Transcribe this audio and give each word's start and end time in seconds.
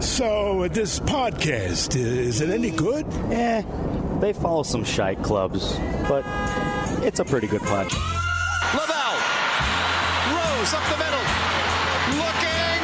So, 0.00 0.66
this 0.68 0.98
podcast, 0.98 1.94
is 1.94 2.40
it 2.40 2.48
any 2.48 2.70
good? 2.70 3.06
Eh, 3.30 3.62
they 4.20 4.32
follow 4.32 4.62
some 4.62 4.82
shite 4.82 5.22
clubs, 5.22 5.76
but 6.08 6.24
it's 7.04 7.20
a 7.20 7.24
pretty 7.24 7.46
good 7.46 7.60
pod. 7.60 7.84
Lavelle. 8.72 9.20
Rose 10.32 10.72
up 10.72 10.84
the 10.88 10.96
middle. 10.96 11.24
Looking. 12.16 12.80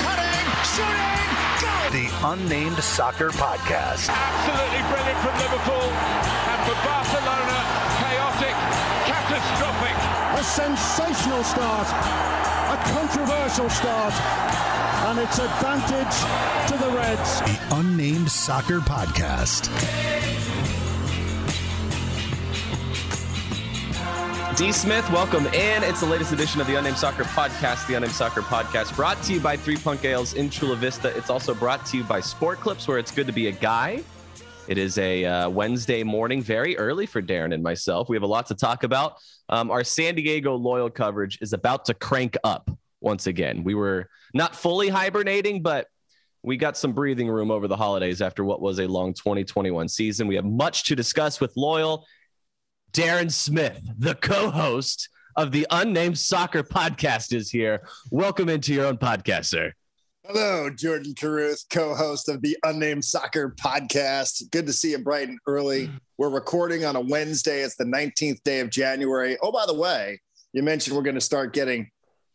Cutting. 0.00 0.48
Shooting. 0.72 1.28
Go! 1.60 1.72
The 1.92 2.08
Unnamed 2.24 2.80
Soccer 2.82 3.28
Podcast. 3.36 4.08
Absolutely 4.08 4.80
brilliant 4.88 5.20
from 5.20 5.36
Liverpool. 5.36 5.88
And 5.92 6.60
for 6.64 6.76
Barcelona, 6.88 7.58
chaotic, 8.00 8.56
catastrophic. 9.04 9.96
A 10.40 10.44
sensational 10.44 11.44
start. 11.44 11.88
A 12.72 12.76
controversial 12.96 13.68
start. 13.68 14.14
And 15.06 15.20
it's 15.20 15.38
advantage 15.38 16.68
to 16.68 16.84
the 16.84 16.90
Reds. 16.90 17.40
The 17.42 17.76
Unnamed 17.76 18.28
Soccer 18.28 18.80
Podcast. 18.80 19.68
D. 24.56 24.72
Smith, 24.72 25.08
welcome 25.12 25.46
in. 25.46 25.84
It's 25.84 26.00
the 26.00 26.06
latest 26.06 26.32
edition 26.32 26.60
of 26.60 26.66
the 26.66 26.74
Unnamed 26.74 26.96
Soccer 26.96 27.22
Podcast, 27.22 27.86
the 27.86 27.94
Unnamed 27.94 28.14
Soccer 28.14 28.40
Podcast, 28.40 28.96
brought 28.96 29.22
to 29.22 29.34
you 29.34 29.38
by 29.38 29.56
Three 29.56 29.76
Punk 29.76 30.04
Ales 30.04 30.34
in 30.34 30.50
Chula 30.50 30.74
Vista. 30.74 31.16
It's 31.16 31.30
also 31.30 31.54
brought 31.54 31.86
to 31.86 31.98
you 31.98 32.02
by 32.02 32.18
Sport 32.18 32.58
Clips, 32.58 32.88
where 32.88 32.98
it's 32.98 33.12
good 33.12 33.28
to 33.28 33.32
be 33.32 33.46
a 33.46 33.52
guy. 33.52 34.02
It 34.66 34.76
is 34.76 34.98
a 34.98 35.24
uh, 35.24 35.48
Wednesday 35.50 36.02
morning, 36.02 36.42
very 36.42 36.76
early 36.78 37.06
for 37.06 37.22
Darren 37.22 37.54
and 37.54 37.62
myself. 37.62 38.08
We 38.08 38.16
have 38.16 38.24
a 38.24 38.26
lot 38.26 38.46
to 38.46 38.56
talk 38.56 38.82
about. 38.82 39.18
Um, 39.48 39.70
our 39.70 39.84
San 39.84 40.16
Diego 40.16 40.56
Loyal 40.56 40.90
coverage 40.90 41.38
is 41.40 41.52
about 41.52 41.84
to 41.84 41.94
crank 41.94 42.36
up 42.42 42.76
once 43.06 43.28
again. 43.28 43.62
We 43.62 43.74
were 43.74 44.10
not 44.34 44.54
fully 44.54 44.88
hibernating, 44.88 45.62
but 45.62 45.86
we 46.42 46.56
got 46.56 46.76
some 46.76 46.92
breathing 46.92 47.28
room 47.28 47.50
over 47.52 47.68
the 47.68 47.76
holidays 47.76 48.20
after 48.20 48.44
what 48.44 48.60
was 48.60 48.80
a 48.80 48.86
long 48.86 49.14
2021 49.14 49.88
season. 49.88 50.26
We 50.26 50.34
have 50.34 50.44
much 50.44 50.84
to 50.84 50.96
discuss 50.96 51.40
with 51.40 51.56
Loyal. 51.56 52.04
Darren 52.92 53.30
Smith, 53.30 53.80
the 53.96 54.14
co 54.16 54.50
host 54.50 55.08
of 55.36 55.52
the 55.52 55.66
Unnamed 55.70 56.18
Soccer 56.18 56.62
Podcast, 56.62 57.32
is 57.32 57.48
here. 57.48 57.86
Welcome 58.10 58.48
into 58.48 58.74
your 58.74 58.86
own 58.86 58.96
podcast, 58.96 59.46
sir. 59.46 59.72
Hello, 60.24 60.68
Jordan 60.70 61.14
Caruth, 61.16 61.64
co 61.70 61.94
host 61.94 62.28
of 62.28 62.42
the 62.42 62.56
Unnamed 62.64 63.04
Soccer 63.04 63.54
Podcast. 63.60 64.50
Good 64.50 64.66
to 64.66 64.72
see 64.72 64.90
you 64.90 64.98
bright 64.98 65.28
and 65.28 65.38
early. 65.46 65.90
We're 66.18 66.30
recording 66.30 66.84
on 66.84 66.96
a 66.96 67.00
Wednesday. 67.00 67.60
It's 67.60 67.76
the 67.76 67.84
19th 67.84 68.42
day 68.42 68.58
of 68.60 68.70
January. 68.70 69.36
Oh, 69.42 69.52
by 69.52 69.66
the 69.66 69.74
way, 69.74 70.20
you 70.52 70.64
mentioned 70.64 70.96
we're 70.96 71.02
going 71.02 71.14
to 71.14 71.20
start 71.20 71.52
getting 71.52 71.90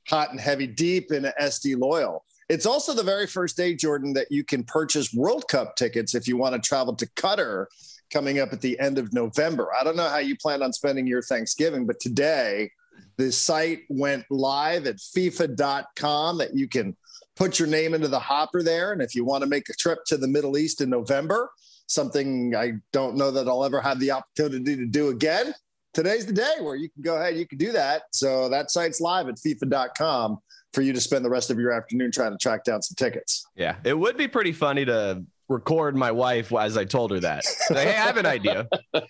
hot 0.07 0.31
and 0.31 0.39
heavy 0.39 0.67
deep 0.67 1.11
in 1.11 1.23
SD 1.39 1.77
Loyal. 1.77 2.23
It's 2.49 2.65
also 2.65 2.93
the 2.93 3.03
very 3.03 3.27
first 3.27 3.55
day, 3.55 3.75
Jordan, 3.75 4.13
that 4.13 4.27
you 4.29 4.43
can 4.43 4.63
purchase 4.65 5.13
World 5.13 5.47
Cup 5.47 5.75
tickets 5.77 6.15
if 6.15 6.27
you 6.27 6.35
want 6.35 6.53
to 6.53 6.59
travel 6.59 6.95
to 6.95 7.07
Qatar 7.11 7.67
coming 8.11 8.39
up 8.39 8.51
at 8.51 8.59
the 8.61 8.77
end 8.79 8.97
of 8.97 9.13
November. 9.13 9.69
I 9.79 9.83
don't 9.83 9.95
know 9.95 10.09
how 10.09 10.17
you 10.17 10.35
plan 10.35 10.61
on 10.61 10.73
spending 10.73 11.07
your 11.07 11.21
Thanksgiving, 11.21 11.85
but 11.85 11.99
today 11.99 12.69
the 13.17 13.31
site 13.31 13.83
went 13.89 14.25
live 14.29 14.85
at 14.85 14.97
FIFA.com 14.97 16.39
that 16.39 16.53
you 16.53 16.67
can 16.67 16.95
put 17.35 17.57
your 17.57 17.67
name 17.67 17.93
into 17.93 18.07
the 18.07 18.19
hopper 18.19 18.61
there. 18.61 18.91
And 18.91 19.01
if 19.01 19.15
you 19.15 19.23
want 19.23 19.43
to 19.43 19.49
make 19.49 19.69
a 19.69 19.73
trip 19.73 19.99
to 20.07 20.17
the 20.17 20.27
Middle 20.27 20.57
East 20.57 20.81
in 20.81 20.89
November, 20.89 21.49
something 21.87 22.55
I 22.55 22.73
don't 22.91 23.15
know 23.15 23.31
that 23.31 23.47
I'll 23.47 23.63
ever 23.63 23.81
have 23.81 23.99
the 23.99 24.11
opportunity 24.11 24.75
to 24.75 24.85
do 24.85 25.09
again, 25.09 25.53
today's 25.93 26.25
the 26.25 26.33
day 26.33 26.55
where 26.61 26.75
you 26.75 26.89
can 26.89 27.01
go 27.01 27.17
ahead, 27.17 27.35
you 27.35 27.47
can 27.47 27.57
do 27.57 27.71
that. 27.71 28.03
So 28.11 28.49
that 28.49 28.71
site's 28.71 29.01
live 29.01 29.27
at 29.27 29.35
FIFA.com 29.35 30.39
for 30.73 30.81
you 30.81 30.93
to 30.93 31.01
spend 31.01 31.25
the 31.25 31.29
rest 31.29 31.49
of 31.49 31.59
your 31.59 31.71
afternoon 31.71 32.11
trying 32.11 32.31
to 32.31 32.37
track 32.37 32.63
down 32.63 32.81
some 32.81 32.95
tickets. 32.95 33.45
Yeah, 33.55 33.75
it 33.83 33.97
would 33.97 34.17
be 34.17 34.27
pretty 34.27 34.53
funny 34.53 34.85
to 34.85 35.23
record 35.49 35.95
my 35.97 36.11
wife 36.11 36.53
as 36.53 36.77
I 36.77 36.85
told 36.85 37.11
her 37.11 37.19
that. 37.19 37.43
Hey, 37.67 37.89
I 37.89 37.91
have 37.91 38.17
an 38.17 38.25
idea. 38.25 38.67
How 38.93 39.01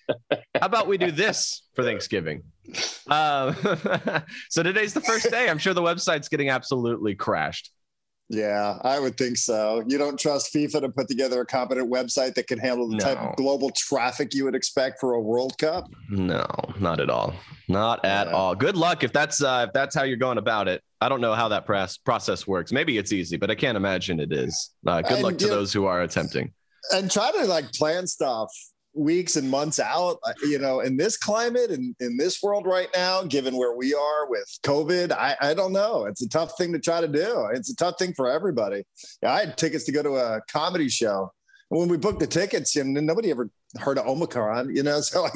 about 0.66 0.88
we 0.88 0.98
do 0.98 1.12
this 1.12 1.64
for 1.76 1.84
Thanksgiving? 1.84 2.44
Um, 3.08 3.56
so 4.50 4.64
today's 4.64 4.94
the 4.94 5.02
first 5.02 5.30
day. 5.30 5.50
I'm 5.50 5.59
sure 5.59 5.74
the 5.74 5.81
website's 5.81 6.30
getting 6.30 6.50
absolutely 6.50 7.16
crashed. 7.16 7.72
Yeah, 8.31 8.78
I 8.84 8.97
would 8.97 9.18
think 9.18 9.36
so. 9.36 9.84
You 9.88 9.97
don't 9.97 10.18
trust 10.18 10.53
FIFA 10.53 10.81
to 10.81 10.90
put 10.90 11.09
together 11.09 11.42
a 11.42 11.46
competent 11.46 11.92
website 11.92 12.34
that 12.36 12.47
can 12.47 12.59
handle 12.59 12.88
the 12.88 12.96
no. 12.96 13.03
type 13.03 13.18
of 13.18 13.36
global 13.36 13.72
traffic 13.72 14.34
you 14.34 14.46
would 14.46 14.56
expect 14.56 15.02
for 15.02 15.16
a 15.16 15.22
World 15.22 15.58
Cup? 15.58 15.92
No, 16.09 16.46
not 16.80 17.02
at 17.02 17.09
all. 17.09 17.34
Not 17.68 18.06
at 18.06 18.28
yeah. 18.28 18.34
all. 18.34 18.56
Good 18.56 18.78
luck 18.78 19.03
if 19.03 19.12
that's 19.12 19.44
uh, 19.44 19.66
if 19.68 19.74
that's 19.74 19.94
how 19.94 20.03
you're 20.03 20.16
going 20.16 20.38
about 20.38 20.70
it. 20.70 20.81
I 21.02 21.09
don't 21.09 21.20
know 21.20 21.34
how 21.34 21.50
that 21.50 21.66
press 21.66 21.97
process 21.97 22.47
works. 22.47 22.72
Maybe 22.72 22.97
it's 22.97 23.12
easy, 23.12 23.36
but 23.36 23.52
I 23.52 23.56
can't 23.56 23.75
imagine 23.75 24.22
it 24.22 24.31
is. 24.31 24.72
Uh, 24.88 25.02
good 25.02 25.12
and, 25.14 25.24
luck 25.24 25.38
to 25.40 25.47
those 25.47 25.74
who 25.74 25.86
are 25.86 26.02
attempting. 26.02 26.53
And 26.94 27.12
try 27.12 27.31
to 27.31 27.46
like 27.46 27.70
plan 27.74 28.08
stuff 28.08 28.50
weeks 28.94 29.35
and 29.35 29.50
months 29.50 29.79
out, 29.79 30.18
uh, 30.24 30.34
you 30.44 30.59
know, 30.59 30.81
in 30.81 30.97
this 30.97 31.18
climate 31.18 31.72
and 31.72 31.96
in 32.00 32.18
this 32.18 32.41
world 32.44 32.66
right 32.66 32.90
now, 32.94 33.24
given 33.24 33.56
where 33.56 33.75
we 33.75 33.94
are 33.94 34.29
with 34.29 34.47
COVID, 34.63 35.12
I, 35.12 35.35
I 35.41 35.53
don't 35.53 35.72
know. 35.72 36.06
It's 36.06 36.22
a 36.22 36.29
tough 36.29 36.57
thing 36.57 36.74
to 36.74 36.79
try 36.79 37.02
to 37.02 37.07
do. 37.07 37.47
It's 37.53 37.69
a 37.69 37.75
tough 37.75 37.97
thing 37.97 38.13
for 38.13 38.29
everybody. 38.29 38.84
I 39.25 39.40
had 39.40 39.57
tickets 39.57 39.85
to 39.85 39.91
go 39.91 40.03
to 40.03 40.16
a 40.16 40.41
comedy 40.52 40.90
show. 40.90 41.31
And 41.69 41.79
when 41.79 41.90
we 41.90 41.97
booked 41.97 42.19
the 42.19 42.28
tickets, 42.28 42.75
and 42.75 42.94
nobody 42.94 43.31
ever 43.31 43.50
heard 43.79 43.97
of 43.97 44.07
Omicron, 44.07 44.75
you 44.75 44.84
know, 44.84 45.00
so 45.02 45.23
like, 45.23 45.34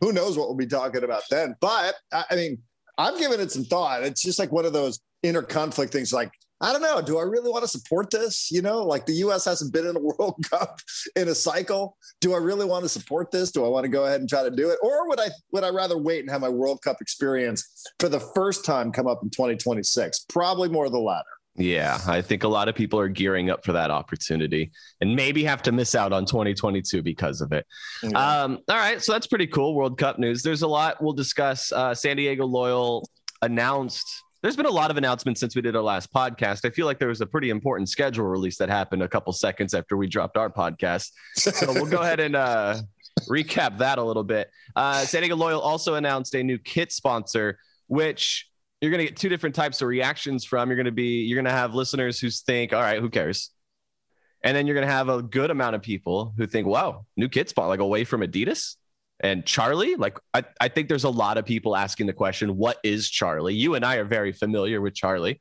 who 0.00 0.12
knows 0.12 0.38
what 0.38 0.48
we'll 0.48 0.56
be 0.56 0.66
talking 0.66 1.04
about 1.04 1.22
then. 1.30 1.56
But 1.60 1.94
I 2.12 2.36
mean, 2.36 2.58
I'm 2.98 3.18
giving 3.18 3.40
it 3.40 3.50
some 3.50 3.64
thought. 3.64 4.04
It's 4.04 4.22
just 4.22 4.38
like 4.38 4.52
one 4.52 4.66
of 4.66 4.72
those 4.72 5.00
inner 5.22 5.42
conflict 5.42 5.92
things 5.92 6.12
like 6.12 6.30
I 6.62 6.72
don't 6.72 6.80
know. 6.80 7.02
Do 7.02 7.18
I 7.18 7.22
really 7.22 7.50
want 7.50 7.64
to 7.64 7.68
support 7.68 8.10
this? 8.10 8.50
You 8.50 8.62
know, 8.62 8.84
like 8.84 9.04
the 9.04 9.14
U.S. 9.14 9.44
hasn't 9.44 9.72
been 9.72 9.86
in 9.86 9.96
a 9.96 10.00
World 10.18 10.36
Cup 10.48 10.78
in 11.16 11.28
a 11.28 11.34
cycle. 11.34 11.96
Do 12.20 12.34
I 12.34 12.38
really 12.38 12.64
want 12.64 12.84
to 12.84 12.88
support 12.88 13.30
this? 13.30 13.50
Do 13.50 13.64
I 13.64 13.68
want 13.68 13.84
to 13.84 13.88
go 13.88 14.06
ahead 14.06 14.20
and 14.20 14.28
try 14.28 14.42
to 14.44 14.50
do 14.50 14.70
it, 14.70 14.78
or 14.82 15.08
would 15.08 15.20
I 15.20 15.28
would 15.52 15.64
I 15.64 15.70
rather 15.70 15.98
wait 15.98 16.20
and 16.20 16.30
have 16.30 16.40
my 16.40 16.48
World 16.48 16.80
Cup 16.82 16.98
experience 17.00 17.88
for 17.98 18.08
the 18.08 18.20
first 18.20 18.64
time 18.64 18.92
come 18.92 19.06
up 19.06 19.20
in 19.22 19.30
2026? 19.30 20.26
Probably 20.28 20.68
more 20.68 20.88
the 20.88 20.98
latter. 20.98 21.26
Yeah, 21.54 21.98
I 22.06 22.22
think 22.22 22.44
a 22.44 22.48
lot 22.48 22.68
of 22.68 22.74
people 22.74 22.98
are 22.98 23.08
gearing 23.08 23.50
up 23.50 23.62
for 23.62 23.72
that 23.72 23.90
opportunity 23.90 24.70
and 25.02 25.14
maybe 25.14 25.44
have 25.44 25.60
to 25.62 25.72
miss 25.72 25.94
out 25.94 26.10
on 26.10 26.24
2022 26.24 27.02
because 27.02 27.42
of 27.42 27.52
it. 27.52 27.66
Um, 28.14 28.60
all 28.68 28.76
right, 28.76 29.02
so 29.02 29.12
that's 29.12 29.26
pretty 29.26 29.46
cool. 29.48 29.74
World 29.74 29.98
Cup 29.98 30.18
news. 30.18 30.42
There's 30.42 30.62
a 30.62 30.66
lot 30.66 31.02
we'll 31.02 31.12
discuss. 31.12 31.70
Uh, 31.70 31.94
San 31.94 32.16
Diego 32.16 32.46
Loyal 32.46 33.06
announced 33.42 34.22
there's 34.42 34.56
been 34.56 34.66
a 34.66 34.70
lot 34.70 34.90
of 34.90 34.96
announcements 34.96 35.38
since 35.40 35.54
we 35.54 35.62
did 35.62 35.76
our 35.76 35.82
last 35.82 36.12
podcast. 36.12 36.64
I 36.64 36.70
feel 36.70 36.86
like 36.86 36.98
there 36.98 37.08
was 37.08 37.20
a 37.20 37.26
pretty 37.26 37.50
important 37.50 37.88
schedule 37.88 38.24
release 38.24 38.58
that 38.58 38.68
happened 38.68 39.02
a 39.02 39.08
couple 39.08 39.32
seconds 39.32 39.72
after 39.72 39.96
we 39.96 40.08
dropped 40.08 40.36
our 40.36 40.50
podcast. 40.50 41.12
So 41.34 41.72
we'll 41.72 41.86
go 41.86 42.00
ahead 42.00 42.18
and 42.18 42.34
uh, 42.34 42.78
recap 43.28 43.78
that 43.78 43.98
a 43.98 44.02
little 44.02 44.24
bit. 44.24 44.50
Uh, 44.74 45.04
San 45.04 45.22
Diego 45.22 45.36
Loyal 45.36 45.60
also 45.60 45.94
announced 45.94 46.34
a 46.34 46.42
new 46.42 46.58
kit 46.58 46.90
sponsor, 46.90 47.56
which 47.86 48.48
you're 48.80 48.90
going 48.90 48.98
to 48.98 49.06
get 49.06 49.16
two 49.16 49.28
different 49.28 49.54
types 49.54 49.80
of 49.80 49.86
reactions 49.86 50.44
from. 50.44 50.68
You're 50.68 50.76
going 50.76 50.86
to 50.86 50.92
be, 50.92 51.22
you're 51.22 51.36
going 51.36 51.44
to 51.44 51.52
have 51.52 51.74
listeners 51.74 52.18
who 52.18 52.28
think, 52.28 52.72
all 52.72 52.80
right, 52.80 52.98
who 52.98 53.10
cares? 53.10 53.50
And 54.42 54.56
then 54.56 54.66
you're 54.66 54.74
going 54.74 54.88
to 54.88 54.92
have 54.92 55.08
a 55.08 55.22
good 55.22 55.52
amount 55.52 55.76
of 55.76 55.82
people 55.82 56.34
who 56.36 56.48
think, 56.48 56.66
wow, 56.66 57.06
new 57.16 57.28
kit 57.28 57.48
spot, 57.48 57.68
like 57.68 57.78
away 57.78 58.02
from 58.02 58.22
Adidas 58.22 58.74
and 59.22 59.44
Charly, 59.44 59.96
like 59.96 60.18
I, 60.34 60.44
I 60.60 60.68
think 60.68 60.88
there's 60.88 61.04
a 61.04 61.10
lot 61.10 61.38
of 61.38 61.46
people 61.46 61.76
asking 61.76 62.06
the 62.06 62.12
question, 62.12 62.56
what 62.56 62.78
is 62.82 63.08
Charly? 63.08 63.54
You 63.54 63.74
and 63.74 63.84
I 63.84 63.96
are 63.96 64.04
very 64.04 64.32
familiar 64.32 64.80
with 64.80 64.94
Charly 64.94 65.38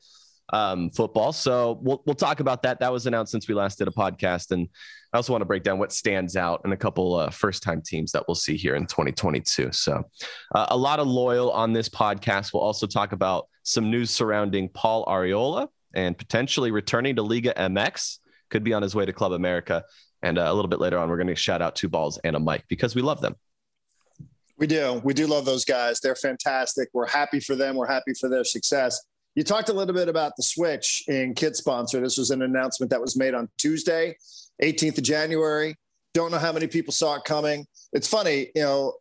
um, 0.54 0.90
football. 0.90 1.34
So 1.34 1.80
we'll, 1.82 2.04
we'll 2.06 2.16
talk 2.16 2.40
about 2.40 2.64
that. 2.64 2.80
That 2.80 2.92
was 2.92 3.08
announced 3.08 3.32
since 3.32 3.48
we 3.48 3.56
last 3.56 3.80
did 3.80 3.88
a 3.88 3.92
podcast. 3.92 4.52
And 4.52 4.68
I 5.14 5.18
also 5.18 5.34
want 5.34 5.42
to 5.42 5.46
break 5.46 5.64
down 5.64 5.80
what 5.80 5.92
stands 5.92 6.36
out 6.36 6.62
and 6.64 6.74
a 6.74 6.78
couple 6.78 7.16
uh, 7.16 7.30
first 7.30 7.64
time 7.64 7.82
teams 7.82 8.12
that 8.12 8.24
we'll 8.28 8.36
see 8.36 8.56
here 8.56 8.76
in 8.76 8.86
2022. 8.86 9.72
So 9.72 10.04
uh, 10.54 10.68
a 10.70 10.78
lot 10.78 11.00
of 11.00 11.08
loyal 11.08 11.52
on 11.52 11.74
this 11.74 11.90
podcast. 11.90 12.54
We'll 12.54 12.64
also 12.64 12.88
talk 12.88 13.14
about 13.14 13.48
some 13.64 13.90
news 13.90 14.12
surrounding 14.12 14.70
Paul 14.70 15.06
Arriola 15.06 15.68
and 15.94 16.18
potentially 16.18 16.72
returning 16.72 17.16
to 17.16 17.24
Liga 17.24 17.54
MX. 17.56 18.20
Could 18.50 18.64
be 18.64 18.74
on 18.74 18.82
his 18.82 18.94
way 18.94 19.06
to 19.06 19.14
Club 19.14 19.32
America. 19.32 19.84
And 20.22 20.38
uh, 20.38 20.44
a 20.44 20.54
little 20.54 20.70
bit 20.70 20.80
later 20.80 21.00
on, 21.00 21.10
we're 21.10 21.18
going 21.18 21.28
to 21.28 21.36
shout 21.36 21.62
out 21.62 21.76
two 21.76 21.90
balls 21.90 22.20
and 22.24 22.36
a 22.36 22.40
mic 22.40 22.64
because 22.68 22.96
we 22.96 23.02
love 23.02 23.22
them. 23.22 23.36
We 24.62 24.68
do. 24.68 25.02
We 25.04 25.16
do 25.16 25.26
love 25.26 25.44
those 25.44 25.66
guys. 25.66 26.00
They're 26.00 26.16
fantastic. 26.16 26.90
We're 26.94 27.08
happy 27.08 27.40
for 27.40 27.56
them. 27.56 27.76
We're 27.76 27.88
happy 27.88 28.14
for 28.14 28.30
their 28.30 28.44
success. 28.44 29.02
You 29.34 29.44
talked 29.44 29.70
a 29.70 29.74
little 29.74 29.96
bit 29.96 30.08
about 30.08 30.34
the 30.38 30.44
switch 30.44 31.04
in 31.08 31.34
kit 31.34 31.56
sponsor. 31.56 32.00
This 32.00 32.20
was 32.20 32.30
an 32.30 32.44
announcement 32.44 32.92
that 32.92 33.02
was 33.02 33.18
made 33.18 33.34
on 33.34 33.50
Tuesday, 33.58 34.16
18th 34.62 35.00
of 35.00 35.04
January. 35.04 35.76
Don't 36.14 36.30
know 36.30 36.38
how 36.38 36.52
many 36.52 36.68
people 36.68 36.94
saw 36.94 37.16
it 37.16 37.24
coming. 37.24 37.66
It's 37.92 38.08
funny, 38.08 38.52
you 38.54 38.62
know, 38.62 38.94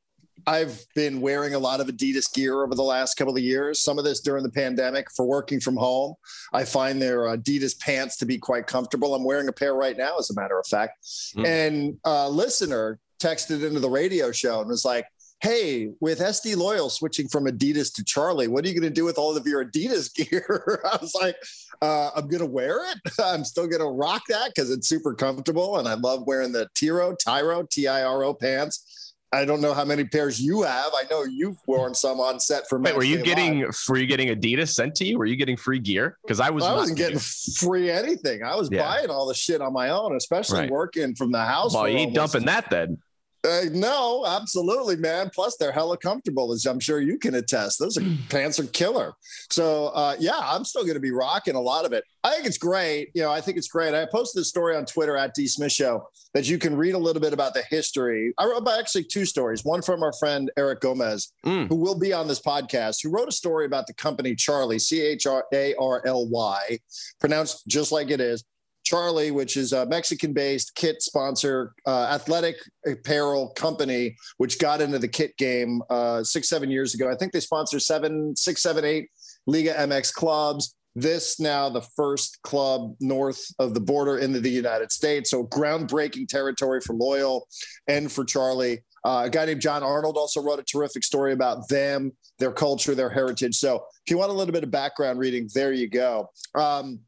I've 0.47 0.83
been 0.95 1.21
wearing 1.21 1.55
a 1.55 1.59
lot 1.59 1.81
of 1.81 1.89
Adidas 1.89 2.33
gear 2.33 2.63
over 2.63 2.75
the 2.75 2.83
last 2.83 3.17
couple 3.17 3.37
of 3.37 3.43
years. 3.43 3.81
Some 3.81 3.99
of 3.99 4.05
this 4.05 4.21
during 4.21 4.43
the 4.43 4.51
pandemic 4.51 5.11
for 5.15 5.27
working 5.27 5.61
from 5.61 5.77
home. 5.77 6.15
I 6.55 6.65
find 6.65 7.03
their 7.03 7.21
Adidas 7.25 7.79
pants 7.79 8.17
to 8.19 8.25
be 8.25 8.39
quite 8.39 8.67
comfortable. 8.67 9.15
I'm 9.15 9.25
wearing 9.25 9.49
a 9.49 9.53
pair 9.53 9.75
right 9.75 9.99
now, 9.99 10.17
as 10.19 10.31
a 10.31 10.41
matter 10.41 10.59
of 10.59 10.67
fact. 10.67 11.05
Mm. 11.37 11.47
And 11.47 11.99
a 12.05 12.31
listener 12.31 12.99
texted 13.21 13.63
into 13.63 13.81
the 13.81 13.91
radio 13.91 14.33
show 14.33 14.61
and 14.61 14.69
was 14.69 14.87
like, 14.87 15.05
hey, 15.41 15.91
with 16.01 16.21
SD 16.21 16.57
Loyal 16.57 16.91
switching 16.91 17.29
from 17.29 17.47
Adidas 17.47 17.93
to 17.95 18.05
Charly, 18.05 18.47
what 18.49 18.65
are 18.65 18.69
you 18.69 18.75
going 18.75 18.83
to 18.83 18.95
do 18.95 19.05
with 19.05 19.19
all 19.19 19.37
of 19.37 19.47
your 19.47 19.65
Adidas 19.65 20.15
gear? 20.31 20.83
I 20.91 20.99
was 21.01 21.15
like, 21.15 21.37
uh, 21.83 22.11
I'm 22.15 22.29
going 22.29 22.41
to 22.41 22.47
wear 22.47 22.79
it. 22.91 22.99
I'm 23.23 23.45
still 23.45 23.67
going 23.67 23.81
to 23.81 23.89
rock 23.89 24.23
that 24.29 24.53
because 24.55 24.71
it's 24.71 24.89
super 24.89 25.15
comfortable. 25.15 25.79
And 25.79 25.89
I 25.89 25.95
love 25.95 26.27
wearing 26.27 26.53
the 26.53 26.69
Tiro, 26.75 27.15
Tiro, 27.15 27.67
T 27.71 27.89
I 27.89 28.03
R 28.03 28.23
O 28.25 28.35
pants. 28.35 29.15
I 29.33 29.45
don't 29.45 29.61
know 29.61 29.73
how 29.73 29.85
many 29.85 30.05
pairs 30.05 30.41
you 30.41 30.63
have. 30.63 30.91
I 30.93 31.05
know 31.09 31.23
you've 31.23 31.57
worn 31.65 31.95
some 31.95 32.19
on 32.19 32.41
set 32.41 32.69
for. 32.69 32.81
Wait, 32.81 32.97
were 32.97 33.05
you 33.05 33.23
getting 33.23 33.61
Live. 33.61 33.81
were 33.89 33.97
you 33.97 34.07
getting 34.07 34.29
Adidas 34.29 34.75
sent 34.75 34.97
to 34.97 35.05
you? 35.05 35.19
Were 35.19 35.25
you 35.25 35.37
getting 35.37 35.57
free 35.57 35.79
gear? 35.79 36.19
Because 36.23 36.41
I 36.41 36.51
was. 36.51 36.65
I 36.65 36.75
wasn't 36.75 36.99
getting 36.99 37.21
free 37.21 37.91
anything. 37.91 38.43
I 38.43 38.57
was 38.57 38.69
yeah. 38.73 38.83
buying 38.83 39.09
all 39.09 39.29
the 39.29 39.35
shit 39.35 39.61
on 39.61 39.73
my 39.73 39.91
own, 39.91 40.17
especially 40.17 40.63
right. 40.63 40.71
working 40.71 41.15
from 41.15 41.31
the 41.31 41.45
house. 41.45 41.75
Well, 41.75 41.89
you 41.89 41.99
ain't 41.99 42.13
dumping 42.13 42.47
that 42.47 42.71
then. 42.71 42.99
Uh, 43.43 43.63
no, 43.73 44.27
absolutely, 44.27 44.97
man. 44.97 45.31
Plus, 45.35 45.57
they're 45.57 45.73
hella 45.73 45.97
comfortable, 45.97 46.53
as 46.53 46.67
I'm 46.67 46.81
sure 46.81 47.01
you 47.01 47.19
can 47.19 47.37
attest. 47.37 47.79
Those 47.79 47.97
are, 47.97 48.05
pants 48.29 48.61
are 48.61 48.67
killer. 48.67 49.15
So, 49.51 49.87
uh, 49.89 50.17
yeah, 50.19 50.39
I'm 50.39 50.65
still 50.65 50.83
going 50.83 50.95
to 50.95 51.01
be 51.01 51.11
rocking 51.11 51.55
a 51.55 51.61
lot 51.61 51.87
of 51.87 51.93
it. 51.93 52.05
I 52.23 52.35
think 52.35 52.47
it's 52.47 52.59
great. 52.59 53.11
You 53.15 53.23
know, 53.23 53.31
I 53.31 53.41
think 53.41 53.57
it's 53.57 53.69
great. 53.69 53.95
I 53.95 54.05
posted 54.05 54.43
a 54.43 54.45
story 54.45 54.77
on 54.77 54.85
Twitter 54.85 55.17
at 55.17 55.35
D 55.35 55.47
Smith 55.47 55.73
Show 55.73 56.07
that 56.35 56.49
you 56.49 56.59
can 56.59 56.77
read 56.77 56.95
a 56.95 56.99
little 56.99 57.23
bit 57.23 57.33
about 57.33 57.55
the 57.55 57.63
history. 57.71 58.35
I 58.37 58.45
wrote 58.45 58.59
about 58.59 58.79
actually 58.79 59.05
two 59.05 59.25
stories. 59.25 59.65
One 59.65 59.81
from 59.81 60.03
our 60.03 60.13
friend 60.13 60.51
Eric 60.59 60.81
Gomez, 60.81 61.33
mm. 61.45 61.67
who 61.69 61.77
will 61.77 61.99
be 61.99 62.13
on 62.13 62.29
this 62.29 62.41
podcast, 62.41 62.99
who 63.03 63.11
wrote 63.11 63.29
a 63.29 63.33
story 63.33 63.65
about 63.65 63.87
the 63.87 63.95
company 63.95 64.35
Charly 64.35 64.79
C 64.79 65.01
H 65.01 65.27
R 65.27 65.45
A 65.55 65.75
R 65.77 66.03
L 66.05 66.29
Y, 66.29 66.79
pronounced 67.21 67.67
just 67.67 67.91
like 67.91 68.11
it 68.11 68.21
is. 68.21 68.45
Charly, 68.85 69.31
which 69.31 69.57
is 69.57 69.73
a 69.73 69.87
Mexican 69.87 70.33
based 70.33 70.75
kit 70.75 71.03
sponsor, 71.03 71.75
uh, 71.87 72.09
athletic 72.11 72.57
apparel 72.87 73.51
company, 73.57 74.17
which 74.39 74.59
got 74.59 74.81
into 74.81 74.99
the 74.99 75.09
kit 75.09 75.37
game 75.37 75.83
uh, 75.91 76.23
six, 76.25 76.49
seven 76.49 76.71
years 76.71 76.95
ago. 76.95 77.11
I 77.11 77.15
think 77.15 77.33
they 77.33 77.41
sponsor 77.41 77.79
seven, 77.79 78.35
six, 78.37 78.63
seven, 78.63 78.85
eight 78.85 79.11
Liga 79.47 79.75
MX 79.75 80.13
clubs. 80.13 80.75
This 80.97 81.39
now 81.39 81.69
the 81.69 81.83
first 81.95 82.43
club 82.43 82.97
north 83.01 83.45
of 83.59 83.75
the 83.75 83.81
border 83.81 84.19
into 84.19 84.41
the 84.41 84.51
United 84.51 84.91
States. 84.91 85.31
So 85.31 85.45
groundbreaking 85.45 86.29
territory 86.29 86.81
for 86.81 86.95
Loyal 86.95 87.47
and 87.87 88.11
for 88.11 88.25
Charly. 88.25 88.79
Uh, 89.05 89.23
a 89.27 89.31
guy 89.31 89.47
named 89.47 89.61
John 89.61 89.83
Arnold 89.83 90.17
also 90.17 90.43
wrote 90.43 90.59
a 90.59 90.65
terrific 90.65 91.05
story 91.05 91.33
about 91.33 91.69
them, 91.69 92.13
their 92.39 92.53
culture, 92.53 92.95
their 92.95 93.09
heritage. 93.09 93.57
So 93.57 93.77
if 94.05 94.11
you 94.11 94.19
want 94.19 94.31
a 94.31 94.35
little 94.35 94.53
bit 94.53 94.65
of 94.65 94.71
background 94.71 95.19
reading, 95.19 95.49
there 95.55 95.73
you 95.73 95.89
go. 95.89 96.29
Um, 96.55 97.01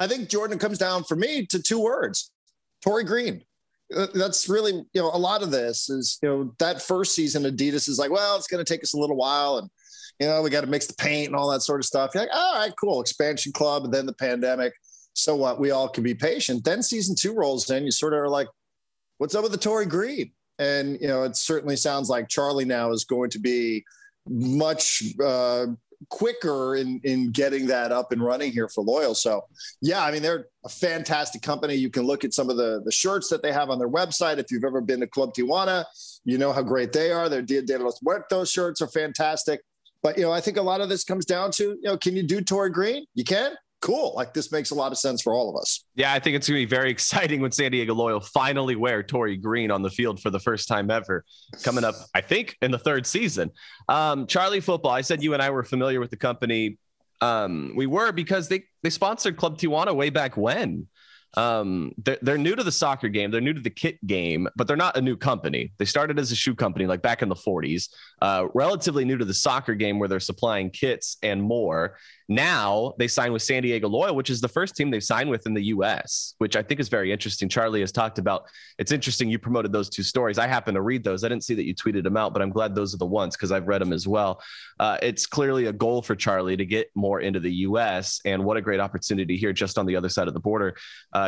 I 0.00 0.06
think 0.06 0.28
Jordan 0.28 0.58
comes 0.58 0.78
down 0.78 1.04
for 1.04 1.16
me 1.16 1.46
to 1.46 1.62
two 1.62 1.80
words: 1.80 2.30
Torrey 2.82 3.04
Green. 3.04 3.42
Uh, 3.94 4.06
that's 4.14 4.48
really 4.48 4.72
you 4.72 5.00
know 5.00 5.10
a 5.12 5.18
lot 5.18 5.42
of 5.42 5.50
this 5.50 5.88
is 5.88 6.18
you 6.22 6.28
know 6.28 6.54
that 6.58 6.82
first 6.82 7.14
season 7.14 7.44
Adidas 7.44 7.88
is 7.88 7.98
like, 7.98 8.10
well, 8.10 8.36
it's 8.36 8.46
going 8.46 8.64
to 8.64 8.70
take 8.70 8.82
us 8.82 8.94
a 8.94 8.98
little 8.98 9.16
while, 9.16 9.58
and 9.58 9.70
you 10.20 10.26
know 10.26 10.42
we 10.42 10.50
got 10.50 10.60
to 10.62 10.66
mix 10.66 10.86
the 10.86 10.94
paint 10.94 11.28
and 11.28 11.36
all 11.36 11.50
that 11.50 11.62
sort 11.62 11.80
of 11.80 11.86
stuff. 11.86 12.10
You're 12.14 12.24
like, 12.24 12.34
all 12.34 12.58
right, 12.58 12.72
cool, 12.80 13.00
expansion 13.00 13.52
club, 13.52 13.84
and 13.84 13.92
then 13.92 14.06
the 14.06 14.14
pandemic. 14.14 14.72
So 15.14 15.34
what? 15.34 15.58
We 15.58 15.72
all 15.72 15.88
can 15.88 16.04
be 16.04 16.14
patient. 16.14 16.64
Then 16.64 16.82
season 16.82 17.16
two 17.16 17.34
rolls 17.34 17.68
in. 17.70 17.84
You 17.84 17.90
sort 17.90 18.12
of 18.12 18.20
are 18.20 18.28
like, 18.28 18.48
what's 19.18 19.34
up 19.34 19.42
with 19.42 19.52
the 19.52 19.58
Torrey 19.58 19.86
Green? 19.86 20.32
And 20.58 20.98
you 21.00 21.08
know, 21.08 21.24
it 21.24 21.36
certainly 21.36 21.76
sounds 21.76 22.08
like 22.08 22.28
Charly 22.28 22.64
now 22.64 22.90
is 22.92 23.04
going 23.04 23.30
to 23.30 23.38
be 23.38 23.84
much 24.28 25.02
uh, 25.24 25.66
quicker 26.10 26.76
in 26.76 27.00
in 27.04 27.30
getting 27.30 27.66
that 27.66 27.92
up 27.92 28.12
and 28.12 28.22
running 28.22 28.52
here 28.52 28.68
for 28.68 28.84
Loyal. 28.84 29.14
So 29.14 29.44
yeah, 29.80 30.04
I 30.04 30.10
mean 30.10 30.22
they're 30.22 30.46
a 30.64 30.68
fantastic 30.68 31.42
company. 31.42 31.74
You 31.74 31.90
can 31.90 32.04
look 32.04 32.24
at 32.24 32.34
some 32.34 32.50
of 32.50 32.56
the 32.56 32.82
the 32.84 32.92
shirts 32.92 33.28
that 33.30 33.42
they 33.42 33.52
have 33.52 33.70
on 33.70 33.78
their 33.78 33.88
website. 33.88 34.38
If 34.38 34.50
you've 34.50 34.64
ever 34.64 34.80
been 34.80 35.00
to 35.00 35.06
Club 35.06 35.34
Tijuana, 35.34 35.84
you 36.24 36.38
know 36.38 36.52
how 36.52 36.62
great 36.62 36.92
they 36.92 37.10
are. 37.10 37.28
Their 37.28 37.42
Dia 37.42 37.62
de 37.62 37.78
los 37.78 38.00
Muertos 38.02 38.50
shirts 38.50 38.80
are 38.80 38.88
fantastic. 38.88 39.60
But 40.02 40.16
you 40.16 40.24
know, 40.24 40.32
I 40.32 40.40
think 40.40 40.56
a 40.56 40.62
lot 40.62 40.80
of 40.80 40.88
this 40.88 41.04
comes 41.04 41.24
down 41.24 41.50
to 41.52 41.64
you 41.64 41.80
know, 41.82 41.96
can 41.98 42.16
you 42.16 42.22
do 42.22 42.40
Torrey 42.40 42.70
Green? 42.70 43.04
You 43.14 43.24
can 43.24 43.52
cool. 43.80 44.14
Like 44.14 44.34
this 44.34 44.50
makes 44.52 44.70
a 44.70 44.74
lot 44.74 44.92
of 44.92 44.98
sense 44.98 45.22
for 45.22 45.32
all 45.32 45.50
of 45.50 45.60
us. 45.60 45.84
Yeah, 45.94 46.12
I 46.12 46.18
think 46.18 46.36
it's 46.36 46.48
going 46.48 46.60
to 46.60 46.66
be 46.66 46.70
very 46.70 46.90
exciting 46.98 47.40
when 47.40 47.52
San 47.52 47.72
Diego 47.72 47.94
Loyal 47.94 48.20
finally 48.20 48.76
wear 48.76 49.02
Torrey 49.02 49.36
Green 49.36 49.70
on 49.70 49.82
the 49.82 49.90
field 49.90 50.20
for 50.20 50.30
the 50.30 50.40
first 50.40 50.68
time 50.68 50.90
ever, 50.90 51.24
coming 51.62 51.84
up, 51.84 51.94
I 52.14 52.20
think, 52.20 52.56
in 52.62 52.70
the 52.70 52.78
third 52.78 53.06
season. 53.06 53.50
Um, 53.88 54.26
Charly 54.26 54.60
Football, 54.60 54.92
I 54.92 55.02
said 55.02 55.22
you 55.22 55.34
and 55.34 55.42
I 55.42 55.50
were 55.50 55.64
familiar 55.64 56.00
with 56.00 56.10
the 56.10 56.16
company. 56.16 56.78
Um, 57.20 57.72
we 57.74 57.86
were 57.86 58.12
because 58.12 58.48
they 58.48 58.62
they 58.82 58.90
sponsored 58.90 59.36
Club 59.36 59.58
Tijuana 59.58 59.94
way 59.94 60.10
back 60.10 60.36
when. 60.36 60.86
Um, 61.36 61.92
they're, 61.98 62.18
they're 62.22 62.38
new 62.38 62.54
to 62.54 62.64
the 62.64 62.72
soccer 62.72 63.08
game. 63.08 63.30
They're 63.30 63.40
new 63.40 63.52
to 63.52 63.60
the 63.60 63.70
kit 63.70 64.04
game, 64.06 64.48
but 64.56 64.66
they're 64.66 64.76
not 64.76 64.96
a 64.96 65.00
new 65.00 65.16
company. 65.16 65.72
They 65.78 65.84
started 65.84 66.18
as 66.18 66.32
a 66.32 66.36
shoe 66.36 66.54
company 66.54 66.86
like 66.86 67.02
back 67.02 67.22
in 67.22 67.28
the 67.28 67.34
40s, 67.34 67.88
uh, 68.22 68.46
relatively 68.54 69.04
new 69.04 69.18
to 69.18 69.24
the 69.24 69.34
soccer 69.34 69.74
game 69.74 69.98
where 69.98 70.08
they're 70.08 70.20
supplying 70.20 70.70
kits 70.70 71.16
and 71.22 71.42
more. 71.42 71.96
Now 72.28 72.94
they 72.98 73.08
sign 73.08 73.32
with 73.32 73.42
San 73.42 73.62
Diego 73.62 73.88
Loyal, 73.88 74.14
which 74.14 74.28
is 74.28 74.40
the 74.40 74.48
first 74.48 74.76
team 74.76 74.90
they've 74.90 75.02
signed 75.02 75.30
with 75.30 75.46
in 75.46 75.54
the 75.54 75.64
U.S., 75.64 76.34
which 76.38 76.56
I 76.56 76.62
think 76.62 76.78
is 76.78 76.90
very 76.90 77.10
interesting. 77.10 77.48
Charly 77.48 77.80
has 77.80 77.90
talked 77.90 78.18
about. 78.18 78.44
It's 78.78 78.92
interesting 78.92 79.30
you 79.30 79.38
promoted 79.38 79.72
those 79.72 79.88
two 79.88 80.02
stories. 80.02 80.38
I 80.38 80.46
happen 80.46 80.74
to 80.74 80.82
read 80.82 81.04
those. 81.04 81.24
I 81.24 81.28
didn't 81.28 81.44
see 81.44 81.54
that 81.54 81.64
you 81.64 81.74
tweeted 81.74 82.02
them 82.02 82.18
out, 82.18 82.34
but 82.34 82.42
I'm 82.42 82.50
glad 82.50 82.74
those 82.74 82.94
are 82.94 82.98
the 82.98 83.06
ones 83.06 83.34
because 83.34 83.50
I've 83.50 83.66
read 83.66 83.80
them 83.80 83.94
as 83.94 84.06
well. 84.06 84.42
Uh, 84.78 84.98
it's 85.00 85.26
clearly 85.26 85.66
a 85.66 85.72
goal 85.72 86.02
for 86.02 86.14
Charly 86.14 86.56
to 86.58 86.66
get 86.66 86.90
more 86.94 87.20
into 87.20 87.40
the 87.40 87.52
U.S., 87.52 88.20
and 88.26 88.44
what 88.44 88.58
a 88.58 88.60
great 88.60 88.80
opportunity 88.80 89.36
here 89.36 89.54
just 89.54 89.78
on 89.78 89.86
the 89.86 89.96
other 89.96 90.10
side 90.10 90.28
of 90.28 90.34
the 90.34 90.40
border, 90.40 90.76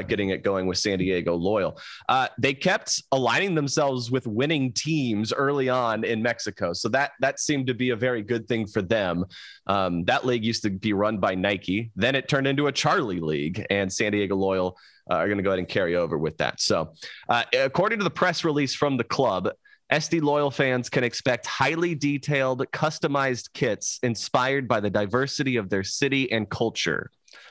getting 0.02 0.30
it 0.30 0.42
going 0.42 0.66
with 0.66 0.78
San 0.78 0.98
Diego 0.98 1.34
Loyal. 1.34 1.78
Uh, 2.08 2.28
they 2.38 2.54
kept 2.54 3.02
aligning 3.12 3.54
themselves 3.54 4.10
with 4.10 4.26
winning 4.26 4.72
teams 4.72 5.32
early 5.32 5.68
on 5.68 6.04
in 6.04 6.22
Mexico, 6.22 6.72
so 6.72 6.88
that 6.88 7.12
that 7.20 7.40
seemed 7.40 7.66
to 7.66 7.74
be 7.74 7.90
a 7.90 7.96
very 7.96 8.22
good 8.22 8.48
thing 8.48 8.66
for 8.66 8.82
them. 8.82 9.24
Um, 9.66 10.04
that 10.04 10.24
league 10.24 10.44
used 10.44 10.62
to 10.62 10.70
be 10.70 10.92
run 10.92 11.18
by 11.18 11.34
Nike. 11.34 11.90
Then 11.96 12.14
it 12.14 12.28
turned 12.28 12.46
into 12.46 12.66
a 12.66 12.72
Charly 12.72 13.20
League, 13.20 13.64
and 13.70 13.92
San 13.92 14.12
Diego 14.12 14.36
Loyal 14.36 14.76
uh, 15.10 15.14
are 15.14 15.26
going 15.26 15.38
to 15.38 15.42
go 15.42 15.50
ahead 15.50 15.58
and 15.58 15.68
carry 15.68 15.96
over 15.96 16.16
with 16.16 16.38
that. 16.38 16.60
So, 16.60 16.92
uh, 17.28 17.44
according 17.52 17.98
to 17.98 18.04
the 18.04 18.10
press 18.10 18.44
release 18.44 18.74
from 18.74 18.96
the 18.96 19.04
club, 19.04 19.50
SD 19.92 20.22
Loyal 20.22 20.52
fans 20.52 20.88
can 20.88 21.02
expect 21.02 21.46
highly 21.46 21.96
detailed, 21.96 22.64
customized 22.70 23.52
kits 23.54 23.98
inspired 24.04 24.68
by 24.68 24.78
the 24.78 24.90
diversity 24.90 25.56
of 25.56 25.68
their 25.68 25.82
city 25.82 26.30
and 26.30 26.48
culture. 26.48 27.10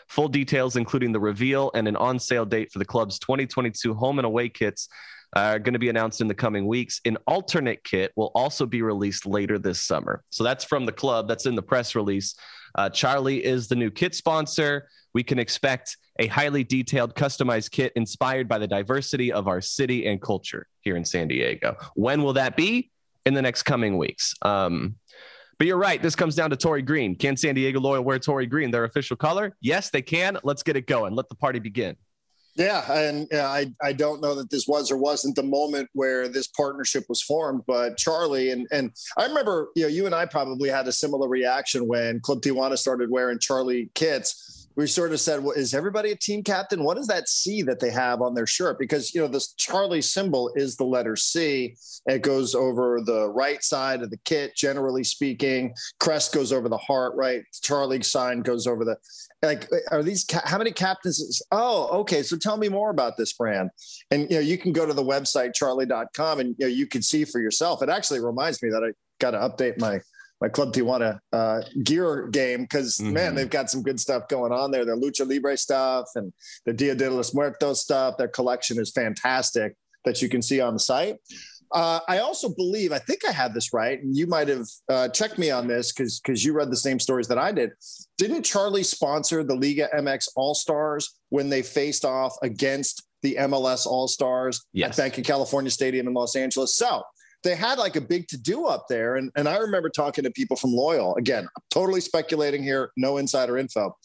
Full 0.09 0.27
details, 0.27 0.75
including 0.75 1.11
the 1.11 1.19
reveal 1.19 1.71
and 1.73 1.87
an 1.87 1.95
on 1.95 2.19
sale 2.19 2.45
date 2.45 2.71
for 2.71 2.79
the 2.79 2.85
club's 2.85 3.19
2022 3.19 3.93
home 3.93 4.19
and 4.19 4.25
away 4.25 4.49
kits, 4.49 4.89
are 5.35 5.59
going 5.59 5.73
to 5.73 5.79
be 5.79 5.89
announced 5.89 6.21
in 6.21 6.27
the 6.27 6.33
coming 6.33 6.65
weeks. 6.65 6.99
An 7.05 7.17
alternate 7.27 7.83
kit 7.83 8.11
will 8.15 8.31
also 8.33 8.65
be 8.65 8.81
released 8.81 9.25
later 9.25 9.59
this 9.59 9.83
summer. 9.83 10.23
So 10.31 10.43
that's 10.43 10.65
from 10.65 10.85
the 10.85 10.91
club. 10.91 11.27
That's 11.27 11.45
in 11.45 11.55
the 11.55 11.61
press 11.61 11.95
release. 11.95 12.35
Uh, 12.75 12.89
Charly 12.89 13.41
is 13.41 13.67
the 13.67 13.75
new 13.75 13.91
kit 13.91 14.15
sponsor. 14.15 14.87
We 15.13 15.23
can 15.23 15.39
expect 15.39 15.97
a 16.19 16.27
highly 16.27 16.63
detailed, 16.63 17.15
customized 17.15 17.71
kit 17.71 17.93
inspired 17.95 18.47
by 18.47 18.57
the 18.57 18.67
diversity 18.67 19.31
of 19.31 19.47
our 19.47 19.61
city 19.61 20.07
and 20.07 20.21
culture 20.21 20.67
here 20.81 20.95
in 20.95 21.05
San 21.05 21.27
Diego. 21.27 21.75
When 21.95 22.23
will 22.23 22.33
that 22.33 22.55
be? 22.55 22.91
In 23.25 23.33
the 23.33 23.41
next 23.41 23.63
coming 23.63 23.97
weeks. 23.97 24.33
Um, 24.41 24.95
but 25.59 25.67
you're 25.67 25.77
right. 25.77 26.01
This 26.01 26.15
comes 26.15 26.35
down 26.35 26.49
to 26.49 26.55
Torrey 26.55 26.81
Green. 26.81 27.15
Can 27.15 27.37
San 27.37 27.53
Diego 27.53 27.79
Loyal 27.79 28.01
wear 28.01 28.17
Torrey 28.17 28.47
Green, 28.47 28.71
their 28.71 28.85
official 28.85 29.17
color? 29.17 29.55
Yes, 29.61 29.89
they 29.89 30.01
can. 30.01 30.37
Let's 30.43 30.63
get 30.63 30.77
it 30.77 30.87
going. 30.87 31.13
Let 31.13 31.27
the 31.27 31.35
party 31.35 31.59
begin. 31.59 31.97
Yeah, 32.55 32.91
and 32.91 33.27
I 33.31 33.73
I 33.81 33.93
don't 33.93 34.21
know 34.21 34.35
that 34.35 34.49
this 34.49 34.67
was 34.67 34.91
or 34.91 34.97
wasn't 34.97 35.35
the 35.35 35.43
moment 35.43 35.89
where 35.93 36.27
this 36.27 36.47
partnership 36.47 37.03
was 37.07 37.21
formed, 37.21 37.61
but 37.67 37.95
Charly 37.97 38.51
and 38.51 38.67
and 38.71 38.91
I 39.17 39.25
remember 39.25 39.69
you 39.75 39.83
know 39.83 39.89
you 39.89 40.05
and 40.05 40.15
I 40.15 40.25
probably 40.25 40.69
had 40.69 40.87
a 40.87 40.91
similar 40.91 41.29
reaction 41.29 41.87
when 41.87 42.19
Club 42.21 42.41
Tijuana 42.41 42.77
started 42.77 43.11
wearing 43.11 43.39
Charly 43.39 43.89
kits 43.95 44.58
we 44.79 44.87
sort 44.87 45.11
of 45.11 45.19
said, 45.19 45.43
well, 45.43 45.51
is 45.51 45.73
everybody 45.73 46.11
a 46.11 46.15
team 46.15 46.41
captain? 46.41 46.85
What 46.85 46.97
is 46.97 47.07
that 47.07 47.27
C 47.27 47.61
that 47.63 47.81
they 47.81 47.91
have 47.91 48.21
on 48.21 48.33
their 48.33 48.47
shirt? 48.47 48.79
Because, 48.79 49.13
you 49.13 49.19
know, 49.19 49.27
this 49.27 49.53
Charly 49.55 50.01
symbol 50.01 50.53
is 50.55 50.77
the 50.77 50.85
letter 50.85 51.17
C. 51.17 51.75
It 52.05 52.21
goes 52.21 52.55
over 52.55 53.01
the 53.03 53.29
right 53.29 53.61
side 53.61 54.01
of 54.01 54.09
the 54.09 54.19
kit, 54.23 54.55
generally 54.55 55.03
speaking. 55.03 55.73
Crest 55.99 56.33
goes 56.33 56.53
over 56.53 56.69
the 56.69 56.77
heart, 56.77 57.13
right? 57.17 57.43
Charly 57.61 58.01
sign 58.01 58.39
goes 58.39 58.67
over 58.67 58.85
the, 58.85 58.95
like, 59.41 59.69
are 59.91 60.01
these, 60.01 60.25
how 60.45 60.57
many 60.57 60.71
captains? 60.71 61.41
Oh, 61.51 61.99
okay. 61.99 62.23
So 62.23 62.37
tell 62.37 62.55
me 62.55 62.69
more 62.69 62.89
about 62.89 63.17
this 63.17 63.33
brand. 63.33 63.71
And, 64.11 64.31
you 64.31 64.37
know, 64.37 64.41
you 64.41 64.57
can 64.57 64.71
go 64.71 64.85
to 64.85 64.93
the 64.93 65.03
website, 65.03 65.53
charly.com, 65.55 66.39
and, 66.39 66.55
you 66.57 66.67
know, 66.67 66.71
you 66.71 66.87
can 66.87 67.01
see 67.01 67.25
for 67.25 67.41
yourself. 67.41 67.83
It 67.83 67.89
actually 67.89 68.21
reminds 68.21 68.63
me 68.63 68.69
that 68.69 68.85
I 68.85 68.91
got 69.19 69.31
to 69.31 69.39
update 69.39 69.77
my 69.77 69.99
my 70.41 70.49
Club 70.49 70.73
Tijuana 70.73 71.19
uh, 71.33 71.61
gear 71.83 72.27
game 72.27 72.61
because 72.63 72.97
mm-hmm. 72.97 73.13
man, 73.13 73.35
they've 73.35 73.49
got 73.49 73.69
some 73.69 73.83
good 73.83 73.99
stuff 73.99 74.27
going 74.27 74.51
on 74.51 74.71
there. 74.71 74.85
Their 74.85 74.97
lucha 74.97 75.27
libre 75.27 75.57
stuff 75.57 76.07
and 76.15 76.33
the 76.65 76.73
Dia 76.73 76.95
de 76.95 77.09
los 77.09 77.33
Muertos 77.33 77.81
stuff. 77.81 78.17
Their 78.17 78.27
collection 78.27 78.79
is 78.79 78.91
fantastic 78.91 79.75
that 80.05 80.21
you 80.21 80.29
can 80.29 80.41
see 80.41 80.61
on 80.61 80.73
the 80.73 80.79
site. 80.79 81.17
Uh, 81.71 81.99
I 82.07 82.19
also 82.19 82.49
believe, 82.49 82.91
I 82.91 82.97
think 82.97 83.19
I 83.27 83.31
have 83.31 83.53
this 83.53 83.73
right, 83.73 84.01
and 84.01 84.17
you 84.17 84.25
might 84.25 84.47
have 84.47 84.65
uh, 84.89 85.07
checked 85.09 85.37
me 85.37 85.51
on 85.51 85.67
this 85.67 85.91
because 85.91 86.19
because 86.19 86.43
you 86.43 86.53
read 86.53 86.71
the 86.71 86.77
same 86.77 86.99
stories 86.99 87.27
that 87.27 87.37
I 87.37 87.51
did. 87.51 87.71
Didn't 88.17 88.43
Charly 88.43 88.83
sponsor 88.83 89.43
the 89.43 89.55
Liga 89.55 89.87
MX 89.95 90.29
All 90.35 90.55
Stars 90.55 91.19
when 91.29 91.49
they 91.49 91.61
faced 91.61 92.05
off 92.05 92.35
against 92.41 93.03
the 93.21 93.35
MLS 93.41 93.85
All 93.85 94.07
Stars 94.07 94.65
yes. 94.73 94.97
at 94.97 95.03
Banc 95.03 95.17
of 95.19 95.25
California 95.25 95.69
Stadium 95.69 96.07
in 96.07 96.13
Los 96.13 96.35
Angeles? 96.35 96.75
So 96.75 97.03
they 97.43 97.55
had 97.55 97.77
like 97.77 97.95
a 97.95 98.01
big 98.01 98.27
to 98.29 98.37
do 98.37 98.65
up 98.65 98.85
there. 98.89 99.15
And, 99.15 99.31
and 99.35 99.47
I 99.47 99.57
remember 99.57 99.89
talking 99.89 100.23
to 100.23 100.31
people 100.31 100.57
from 100.57 100.71
Loyal. 100.71 101.15
Again, 101.15 101.43
I'm 101.43 101.63
totally 101.71 102.01
speculating 102.01 102.63
here, 102.63 102.91
no 102.97 103.17
insider 103.17 103.57
info. 103.57 103.95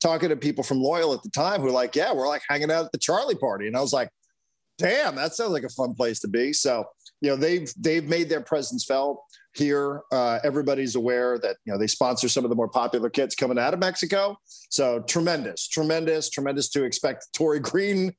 Talking 0.00 0.28
to 0.28 0.36
people 0.36 0.62
from 0.62 0.80
Loyal 0.80 1.14
at 1.14 1.22
the 1.22 1.30
time 1.30 1.60
who 1.60 1.66
were 1.66 1.72
like, 1.72 1.96
yeah, 1.96 2.12
we're 2.12 2.28
like 2.28 2.42
hanging 2.48 2.70
out 2.70 2.86
at 2.86 2.92
the 2.92 2.98
Charly 2.98 3.34
party. 3.38 3.66
And 3.66 3.76
I 3.76 3.80
was 3.80 3.92
like, 3.92 4.10
damn, 4.78 5.16
that 5.16 5.34
sounds 5.34 5.52
like 5.52 5.62
a 5.64 5.68
fun 5.68 5.94
place 5.94 6.20
to 6.20 6.28
be. 6.28 6.52
So, 6.52 6.84
you 7.20 7.30
know, 7.30 7.36
they've 7.36 7.72
they've 7.78 8.04
made 8.04 8.28
their 8.28 8.40
presence 8.40 8.84
felt 8.84 9.22
here. 9.54 10.02
Uh, 10.12 10.40
everybody's 10.44 10.94
aware 10.94 11.38
that 11.38 11.56
you 11.64 11.72
know 11.72 11.78
they 11.78 11.86
sponsor 11.86 12.28
some 12.28 12.44
of 12.44 12.50
the 12.50 12.56
more 12.56 12.68
popular 12.68 13.08
kids 13.08 13.34
coming 13.34 13.58
out 13.58 13.72
of 13.72 13.80
Mexico. 13.80 14.36
So 14.68 15.00
tremendous, 15.00 15.68
tremendous, 15.68 16.28
tremendous 16.28 16.68
to 16.70 16.84
expect 16.84 17.32
Torrey 17.32 17.60
Green 17.60 18.12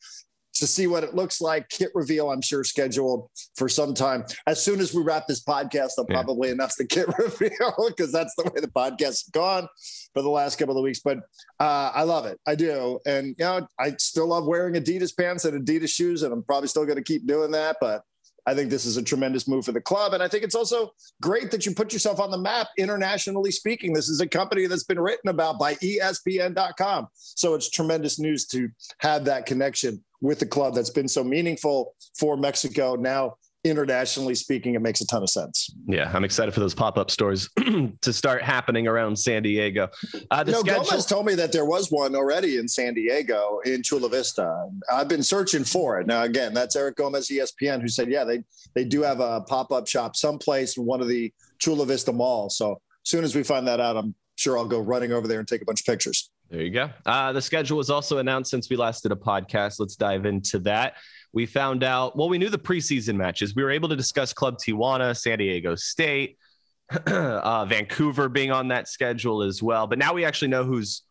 to 0.56 0.68
see 0.68 0.88
what 0.88 1.04
it 1.04 1.14
looks 1.14 1.42
like. 1.42 1.70
Kit 1.70 1.92
reveal, 1.94 2.32
I'm 2.32 2.42
sure, 2.42 2.64
scheduled 2.64 3.30
for 3.56 3.70
some 3.70 3.94
time. 3.94 4.26
As 4.48 4.64
soon 4.64 4.80
as 4.80 4.94
we 4.94 5.04
wrap 5.04 5.28
this 5.28 5.44
podcast, 5.44 5.92
I'll 5.98 6.06
yeah. 6.10 6.16
probably 6.16 6.50
announce 6.50 6.76
the 6.76 6.86
kit 6.86 7.08
reveal 7.18 7.76
because 7.88 8.12
that's 8.12 8.34
the 8.36 8.44
way 8.44 8.62
the 8.62 8.68
podcast 8.68 9.00
has 9.00 9.30
gone 9.32 9.68
for 10.14 10.22
the 10.22 10.30
last 10.30 10.58
couple 10.58 10.78
of 10.78 10.84
weeks. 10.84 11.00
But 11.00 11.18
uh, 11.60 11.92
I 11.94 12.04
love 12.04 12.26
it. 12.26 12.40
I 12.48 12.56
do. 12.56 13.00
And, 13.06 13.28
you 13.38 13.46
know, 13.46 13.68
I 13.80 13.92
still 13.98 14.28
love 14.28 14.46
wearing 14.46 14.76
Adidas 14.76 15.16
pants 15.16 15.46
and 15.46 15.66
Adidas 15.66 15.90
shoes, 15.90 16.24
and 16.24 16.34
I'm 16.34 16.44
probably 16.44 16.68
still 16.68 16.86
going 16.86 16.98
to 16.98 17.04
keep 17.04 17.28
doing 17.28 17.52
that. 17.52 17.78
But 17.82 18.04
I 18.48 18.54
think 18.54 18.70
this 18.70 18.86
is 18.86 18.98
a 18.98 19.04
tremendous 19.04 19.48
move 19.48 19.66
for 19.66 19.72
the 19.72 19.82
club. 19.82 20.14
And 20.14 20.22
I 20.22 20.28
think 20.28 20.44
it's 20.44 20.56
also 20.56 20.92
great 21.22 21.50
that 21.52 21.66
you 21.66 21.74
put 21.74 21.92
yourself 21.92 22.20
on 22.20 22.30
the 22.30 22.38
map 22.38 22.68
internationally 22.78 23.52
speaking. 23.52 23.92
This 23.92 24.08
is 24.08 24.22
a 24.22 24.28
company 24.28 24.68
that's 24.68 24.84
been 24.84 25.00
written 25.00 25.30
about 25.30 25.58
by 25.60 25.76
ESPN.com. 25.76 27.08
So 27.14 27.56
it's 27.56 27.70
tremendous 27.70 28.20
news 28.20 28.46
to 28.48 28.70
have 29.00 29.26
that 29.26 29.48
connection 29.48 30.04
with 30.22 30.40
the 30.40 30.46
club 30.46 30.76
that's 30.76 30.90
been 30.90 31.08
so 31.08 31.24
meaningful 31.24 31.94
for 32.18 32.38
Mexico. 32.38 32.96
Now, 32.96 33.36
internationally 33.66 34.36
speaking, 34.36 34.76
it 34.76 34.82
makes 34.82 35.02
a 35.02 35.08
ton 35.08 35.24
of 35.24 35.30
sense. 35.30 35.76
Yeah, 35.88 36.12
I'm 36.14 36.24
excited 36.24 36.54
for 36.54 36.60
those 36.60 36.76
pop 36.76 37.00
up 37.00 37.10
stores 37.10 37.50
to 38.02 38.14
start 38.14 38.44
happening 38.44 38.88
around 38.88 39.18
San 39.18 39.42
Diego. 39.42 39.90
Uh, 40.30 40.44
you 40.46 40.54
know, 40.54 40.60
schedule- 40.60 40.84
Gomez 40.84 41.06
told 41.08 41.26
me 41.26 41.34
that 41.34 41.52
there 41.52 41.66
was 41.66 41.90
one 41.92 42.16
already 42.16 42.58
in 42.58 42.68
San 42.68 42.94
Diego 42.94 43.60
in 43.66 43.82
Chula 43.82 44.08
Vista. 44.08 44.70
I've 44.92 45.08
been 45.08 45.24
searching 45.24 45.64
for 45.64 46.00
it. 46.00 46.06
Now, 46.06 46.24
again, 46.24 46.54
that's 46.54 46.76
Eric 46.76 46.98
Gomez, 46.98 47.28
ESPN, 47.28 47.82
who 47.82 47.88
said, 47.88 48.10
yeah, 48.10 48.24
they 48.24 48.44
they 48.76 48.86
do 48.86 49.02
have 49.02 49.20
a 49.20 49.42
pop 49.42 49.72
up 49.72 49.88
shop 49.88 50.16
someplace 50.16 50.78
in 50.78 50.86
one 50.86 51.02
of 51.02 51.08
the 51.08 51.34
Chula 51.58 51.86
Vista 51.88 52.14
malls. 52.14 52.58
So 52.58 52.74
as 52.74 53.10
soon 53.10 53.24
as 53.24 53.36
we 53.36 53.42
find 53.42 53.68
that 53.68 53.80
out, 53.80 53.98
I'm 53.98 54.14
sure 54.36 54.58
I'll 54.60 54.68
go 54.68 54.80
running 54.80 55.12
over 55.12 55.28
there 55.28 55.40
and 55.40 55.48
take 55.48 55.62
a 55.62 55.66
bunch 55.66 55.80
of 55.82 55.86
pictures. 55.88 56.30
There 56.56 56.64
you 56.64 56.72
go. 56.72 56.90
Uh, 57.06 57.34
the 57.34 57.42
schedule 57.42 57.78
was 57.78 57.90
also 57.90 58.20
announced 58.20 58.50
since 58.50 58.70
we 58.70 58.78
last 58.78 59.04
did 59.04 59.12
a 59.12 59.16
podcast. 59.18 59.78
Let's 59.78 59.98
dive 59.98 60.26
into 60.26 60.60
that. 60.60 60.94
We 61.34 61.46
found 61.46 61.84
out, 61.84 62.16
well, 62.16 62.30
we 62.30 62.38
knew 62.38 62.48
the 62.48 62.58
preseason 62.58 63.18
matches. 63.18 63.58
We 63.58 63.64
were 63.64 63.72
able 63.72 63.90
to 63.90 63.96
discuss 63.98 64.32
Club 64.32 64.58
Tijuana, 64.58 65.18
San 65.18 65.40
Diego 65.40 65.76
State, 65.76 66.38
uh, 67.08 67.66
Vancouver 67.66 68.30
being 68.30 68.52
on 68.52 68.70
that 68.70 68.88
schedule 68.88 69.44
as 69.44 69.62
well. 69.62 69.86
But 69.86 70.00
now 70.00 70.14
we 70.14 70.24
actually 70.24 70.48
know 70.48 70.64
who's 70.64 71.02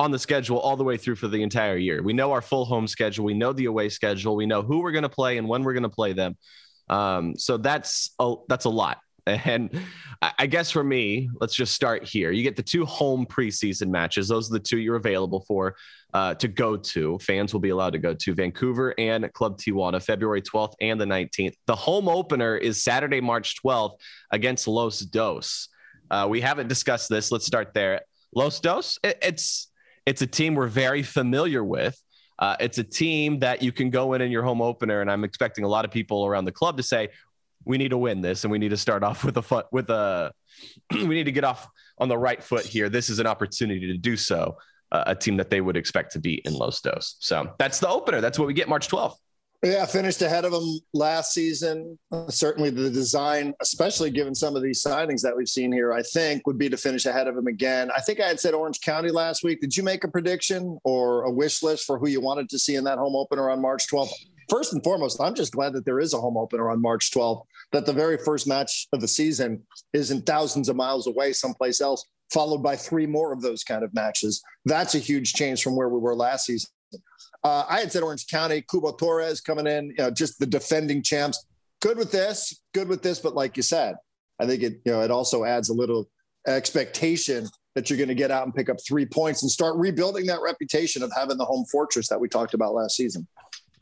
on 0.00 0.10
the 0.10 0.18
schedule 0.18 0.58
all 0.58 0.76
the 0.76 0.82
way 0.82 0.96
through 0.96 1.14
for 1.14 1.28
the 1.28 1.40
entire 1.40 1.76
year. 1.76 2.02
We 2.02 2.12
know 2.12 2.32
our 2.32 2.42
full 2.42 2.64
home 2.64 2.88
schedule. 2.88 3.24
We 3.24 3.34
know 3.34 3.52
the 3.52 3.66
away 3.66 3.90
schedule. 3.90 4.34
We 4.34 4.46
know 4.46 4.62
who 4.62 4.80
we're 4.80 4.90
going 4.90 5.02
to 5.02 5.08
play 5.08 5.38
and 5.38 5.48
when 5.48 5.62
we're 5.62 5.74
going 5.74 5.84
to 5.84 5.88
play 5.88 6.14
them. 6.14 6.36
Um, 6.88 7.38
so 7.38 7.58
that's 7.58 8.10
a, 8.18 8.34
that's 8.48 8.64
a 8.64 8.70
lot. 8.70 8.98
And 9.26 9.70
I 10.38 10.46
guess 10.46 10.70
for 10.70 10.84
me, 10.84 11.30
let's 11.40 11.54
just 11.54 11.74
start 11.74 12.04
here. 12.04 12.30
You 12.30 12.42
get 12.42 12.56
the 12.56 12.62
two 12.62 12.84
home 12.84 13.24
preseason 13.26 13.88
matches. 13.88 14.28
Those 14.28 14.50
are 14.50 14.54
the 14.54 14.60
two 14.60 14.78
you're 14.78 14.96
available 14.96 15.44
for 15.46 15.76
uh, 16.12 16.34
to 16.34 16.48
go 16.48 16.76
to. 16.76 17.18
Fans 17.20 17.52
will 17.52 17.60
be 17.60 17.70
allowed 17.70 17.92
to 17.94 17.98
go 17.98 18.14
to 18.14 18.34
Vancouver 18.34 18.94
and 18.98 19.32
Club 19.32 19.58
Tijuana, 19.58 20.02
February 20.02 20.42
12th 20.42 20.74
and 20.80 21.00
the 21.00 21.04
19th. 21.04 21.54
The 21.66 21.76
home 21.76 22.08
opener 22.08 22.56
is 22.56 22.82
Saturday, 22.82 23.20
March 23.20 23.56
12th 23.62 23.94
against 24.30 24.68
Los 24.68 25.00
Dos. 25.00 25.68
Uh, 26.10 26.26
we 26.28 26.40
haven't 26.40 26.68
discussed 26.68 27.08
this. 27.08 27.30
Let's 27.30 27.46
start 27.46 27.72
there. 27.72 28.02
Los 28.34 28.60
Dos, 28.60 28.98
it, 29.02 29.18
it's 29.22 29.70
it's 30.06 30.22
a 30.22 30.26
team 30.26 30.54
we're 30.54 30.66
very 30.66 31.02
familiar 31.02 31.62
with. 31.62 32.00
Uh, 32.38 32.56
it's 32.58 32.78
a 32.78 32.84
team 32.84 33.38
that 33.40 33.62
you 33.62 33.70
can 33.70 33.90
go 33.90 34.14
in 34.14 34.22
in 34.22 34.32
your 34.32 34.42
home 34.42 34.62
opener, 34.62 35.02
and 35.02 35.10
I'm 35.10 35.24
expecting 35.24 35.64
a 35.64 35.68
lot 35.68 35.84
of 35.84 35.90
people 35.90 36.26
around 36.26 36.46
the 36.46 36.52
club 36.52 36.78
to 36.78 36.82
say, 36.82 37.10
we 37.64 37.78
need 37.78 37.90
to 37.90 37.98
win 37.98 38.20
this 38.20 38.44
and 38.44 38.50
we 38.50 38.58
need 38.58 38.70
to 38.70 38.76
start 38.76 39.02
off 39.02 39.24
with 39.24 39.36
a 39.36 39.42
foot 39.42 39.66
with 39.72 39.90
a 39.90 40.32
we 40.92 41.08
need 41.08 41.24
to 41.24 41.32
get 41.32 41.44
off 41.44 41.68
on 41.98 42.08
the 42.08 42.18
right 42.18 42.42
foot 42.42 42.64
here. 42.64 42.88
This 42.88 43.10
is 43.10 43.18
an 43.18 43.26
opportunity 43.26 43.86
to 43.88 43.98
do 43.98 44.16
so 44.16 44.56
uh, 44.92 45.04
a 45.06 45.14
team 45.14 45.36
that 45.36 45.50
they 45.50 45.60
would 45.60 45.76
expect 45.76 46.12
to 46.12 46.18
beat 46.18 46.42
in 46.44 46.54
Los 46.54 46.80
Dos. 46.80 47.16
So 47.20 47.52
that's 47.58 47.78
the 47.78 47.88
opener. 47.88 48.20
That's 48.20 48.38
what 48.38 48.48
we 48.48 48.54
get 48.54 48.68
march 48.68 48.88
12th 48.88 49.16
yeah 49.62 49.84
finished 49.84 50.22
ahead 50.22 50.44
of 50.44 50.52
them 50.52 50.80
last 50.94 51.32
season. 51.32 51.98
Uh, 52.10 52.28
certainly 52.28 52.70
the 52.70 52.88
design 52.88 53.52
especially 53.60 54.10
given 54.10 54.34
some 54.34 54.56
of 54.56 54.62
these 54.62 54.82
signings 54.82 55.20
that 55.20 55.36
we've 55.36 55.48
seen 55.48 55.70
here 55.70 55.92
i 55.92 56.02
think 56.02 56.46
would 56.46 56.58
be 56.58 56.68
to 56.68 56.76
finish 56.76 57.04
ahead 57.06 57.26
of 57.26 57.34
them 57.34 57.46
again. 57.46 57.90
I 57.94 58.00
think 58.00 58.20
i 58.20 58.26
had 58.26 58.40
said 58.40 58.54
orange 58.54 58.80
county 58.80 59.10
last 59.10 59.44
week. 59.44 59.60
Did 59.60 59.76
you 59.76 59.82
make 59.82 60.04
a 60.04 60.08
prediction 60.08 60.78
or 60.84 61.22
a 61.22 61.30
wish 61.30 61.62
list 61.62 61.84
for 61.84 61.98
who 61.98 62.08
you 62.08 62.20
wanted 62.20 62.48
to 62.50 62.58
see 62.58 62.76
in 62.76 62.84
that 62.84 62.98
home 62.98 63.14
opener 63.14 63.50
on 63.50 63.60
march 63.60 63.86
12th 63.88 64.12
first 64.50 64.72
and 64.72 64.82
foremost, 64.82 65.20
I'm 65.20 65.34
just 65.34 65.52
glad 65.52 65.72
that 65.74 65.84
there 65.84 66.00
is 66.00 66.12
a 66.12 66.20
home 66.20 66.36
opener 66.36 66.70
on 66.70 66.82
March 66.82 67.10
12th, 67.12 67.44
that 67.72 67.86
the 67.86 67.92
very 67.92 68.18
first 68.18 68.46
match 68.46 68.88
of 68.92 69.00
the 69.00 69.08
season 69.08 69.62
isn't 69.92 70.26
thousands 70.26 70.68
of 70.68 70.76
miles 70.76 71.06
away 71.06 71.32
someplace 71.32 71.80
else, 71.80 72.04
followed 72.32 72.62
by 72.62 72.76
three 72.76 73.06
more 73.06 73.32
of 73.32 73.40
those 73.40 73.64
kind 73.64 73.84
of 73.84 73.94
matches. 73.94 74.42
That's 74.64 74.94
a 74.94 74.98
huge 74.98 75.32
change 75.32 75.62
from 75.62 75.76
where 75.76 75.88
we 75.88 75.98
were 75.98 76.14
last 76.14 76.46
season. 76.46 76.70
Uh, 77.42 77.64
I 77.68 77.80
had 77.80 77.90
said 77.90 78.02
Orange 78.02 78.26
County, 78.26 78.62
Cubo 78.62 78.98
Torres 78.98 79.40
coming 79.40 79.66
in, 79.66 79.86
you 79.90 79.94
know, 79.98 80.10
just 80.10 80.38
the 80.38 80.46
defending 80.46 81.02
champs. 81.02 81.46
Good 81.80 81.96
with 81.96 82.12
this, 82.12 82.60
good 82.74 82.88
with 82.88 83.02
this, 83.02 83.18
but 83.18 83.34
like 83.34 83.56
you 83.56 83.62
said, 83.62 83.94
I 84.38 84.46
think 84.46 84.62
it, 84.62 84.80
you 84.84 84.92
know, 84.92 85.00
it 85.00 85.10
also 85.10 85.44
adds 85.44 85.70
a 85.70 85.74
little 85.74 86.10
expectation 86.46 87.48
that 87.74 87.88
you're 87.88 87.96
going 87.96 88.08
to 88.08 88.14
get 88.14 88.30
out 88.30 88.44
and 88.44 88.54
pick 88.54 88.68
up 88.68 88.76
three 88.86 89.06
points 89.06 89.42
and 89.42 89.50
start 89.50 89.76
rebuilding 89.76 90.26
that 90.26 90.40
reputation 90.42 91.02
of 91.02 91.10
having 91.16 91.38
the 91.38 91.44
home 91.44 91.64
fortress 91.70 92.08
that 92.08 92.20
we 92.20 92.28
talked 92.28 92.52
about 92.52 92.74
last 92.74 92.96
season. 92.96 93.26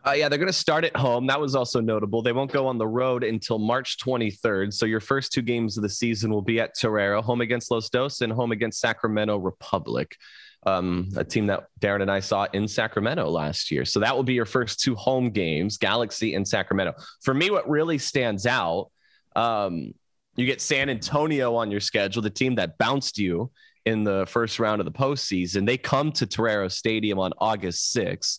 Uh, 0.07 0.13
yeah, 0.13 0.29
they're 0.29 0.39
going 0.39 0.47
to 0.47 0.53
start 0.53 0.85
at 0.85 0.97
home. 0.97 1.27
That 1.27 1.41
was 1.41 1.55
also 1.55 1.81
notable. 1.81 2.23
They 2.23 2.33
won't 2.33 2.53
go 2.53 2.69
on 2.69 2.79
the 2.79 2.87
road 2.87 3.25
until 3.25 3.59
March 3.59 3.99
23rd. 3.99 4.73
So 4.73 4.87
your 4.87 5.01
first 5.01 5.33
two 5.33 5.43
games 5.43 5.77
of 5.77 5.83
the 5.83 5.89
season 5.89 6.31
will 6.31 6.43
be 6.43 6.61
at 6.61 6.79
Torero, 6.79 7.21
home 7.21 7.41
against 7.41 7.71
Los 7.71 7.91
Dos 7.91 8.21
and 8.21 8.33
home 8.33 8.53
against 8.53 8.81
Sacramento 8.81 9.39
Republic, 9.39 10.17
um, 10.65 11.09
a 11.17 11.25
team 11.25 11.49
that 11.49 11.67
Darren 11.81 12.03
and 12.03 12.11
I 12.11 12.21
saw 12.21 12.47
in 12.53 12.69
Sacramento 12.69 13.29
last 13.29 13.73
year. 13.73 13.85
So 13.85 14.01
that 14.01 14.15
will 14.15 14.23
be 14.23 14.35
your 14.35 14.47
first 14.47 14.81
two 14.81 14.95
home 14.95 15.31
games, 15.31 15.79
Galaxy 15.79 16.35
and 16.35 16.47
Sacramento. 16.47 16.95
For 17.23 17.35
me, 17.35 17.51
what 17.51 17.69
really 17.69 17.99
stands 17.99 18.47
out, 18.47 18.91
um, 19.35 19.93
you 20.37 20.47
get 20.47 20.61
San 20.61 20.89
Antonio 20.89 21.57
on 21.57 21.73
your 21.73 21.81
schedule, 21.81 22.23
the 22.23 22.31
team 22.31 22.55
that 22.55 22.79
bounced 22.79 23.19
you 23.19 23.51
in 23.85 24.05
the 24.05 24.27
first 24.29 24.61
round 24.61 24.81
of 24.81 24.85
the 24.85 24.93
postseason. 24.93 25.67
They 25.67 25.77
come 25.77 26.13
to 26.13 26.27
Torero 26.27 26.69
Stadium 26.69 27.19
on 27.19 27.33
August 27.39 27.95
6th. 27.97 28.39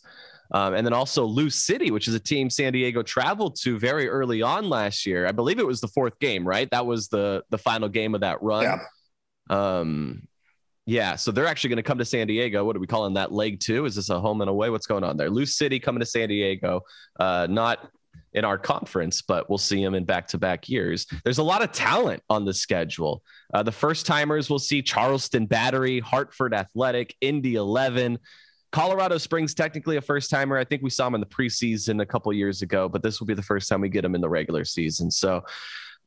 Um, 0.52 0.74
and 0.74 0.86
then 0.86 0.94
also 0.94 1.26
Lou 1.26 1.50
City, 1.50 1.92
which 1.92 2.08
is 2.08 2.16
a 2.16 2.20
team 2.20 2.50
San 2.50 2.74
Diego 2.74 3.04
traveled 3.04 3.56
to 3.62 3.78
very 3.78 4.08
early 4.10 4.42
on 4.42 4.68
last 4.70 5.06
year. 5.06 5.28
I 5.28 5.32
believe 5.32 5.60
it 5.60 5.68
was 5.68 5.82
the 5.82 5.88
fourth 5.88 6.18
game, 6.20 6.48
right? 6.48 6.70
That 6.72 6.86
was 6.86 7.08
the 7.08 7.44
the 7.50 7.58
final 7.58 7.90
game 7.90 8.16
of 8.16 8.22
that 8.22 8.42
run. 8.42 8.64
Yeah. 8.64 8.80
Um, 9.50 10.28
yeah. 10.86 11.16
So 11.18 11.32
they're 11.32 11.46
actually 11.46 11.70
going 11.70 11.78
to 11.78 11.84
come 11.84 12.00
to 12.00 12.06
San 12.06 12.26
Diego. 12.26 12.66
What 12.66 12.76
are 12.76 12.80
we 12.80 12.88
calling 12.88 13.14
that 13.14 13.32
leg 13.32 13.60
two? 13.60 13.86
Is 13.86 13.96
this 13.96 14.10
a 14.10 14.20
home 14.20 14.42
and 14.42 14.50
away? 14.50 14.72
What's 14.72 14.88
going 14.88 15.04
on 15.04 15.18
there? 15.18 15.30
Lou 15.30 15.46
City 15.46 15.80
coming 15.80 16.00
to 16.00 16.06
San 16.06 16.30
Diego. 16.30 16.82
Uh, 17.20 17.46
not 17.48 17.90
in 18.34 18.46
our 18.46 18.58
conference, 18.58 19.22
but 19.22 19.50
we'll 19.50 19.58
see 19.58 19.84
them 19.84 19.96
in 19.96 20.06
back 20.06 20.28
to 20.28 20.38
back 20.38 20.70
years. 20.70 21.06
There's 21.24 21.40
a 21.40 21.44
lot 21.44 21.64
of 21.64 21.72
talent 21.72 22.22
on 22.30 22.46
the 22.46 22.54
schedule. 22.54 23.24
Uh, 23.54 23.64
the 23.64 23.72
first 23.72 24.06
timers 24.06 24.50
will 24.50 24.60
see 24.60 24.82
Charleston 24.82 25.46
Battery, 25.46 26.00
Hartford 26.00 26.54
Athletic, 26.54 27.16
Indy 27.22 27.56
11. 27.56 28.20
Colorado 28.72 29.18
Springs, 29.18 29.54
technically 29.54 29.98
a 29.98 30.02
first 30.02 30.30
timer. 30.30 30.58
I 30.58 30.64
think 30.64 30.82
we 30.82 30.90
saw 30.90 31.08
him 31.08 31.16
in 31.16 31.22
the 31.22 31.28
preseason 31.28 32.02
a 32.02 32.06
couple 32.06 32.32
years 32.34 32.62
ago, 32.62 32.88
but 32.88 33.02
this 33.02 33.20
will 33.20 33.28
be 33.28 33.34
the 33.34 33.42
first 33.42 33.68
time 33.68 33.82
we 33.82 33.90
get 33.90 34.06
him 34.06 34.16
in 34.16 34.22
the 34.22 34.30
regular 34.30 34.64
season. 34.64 35.10
So, 35.10 35.44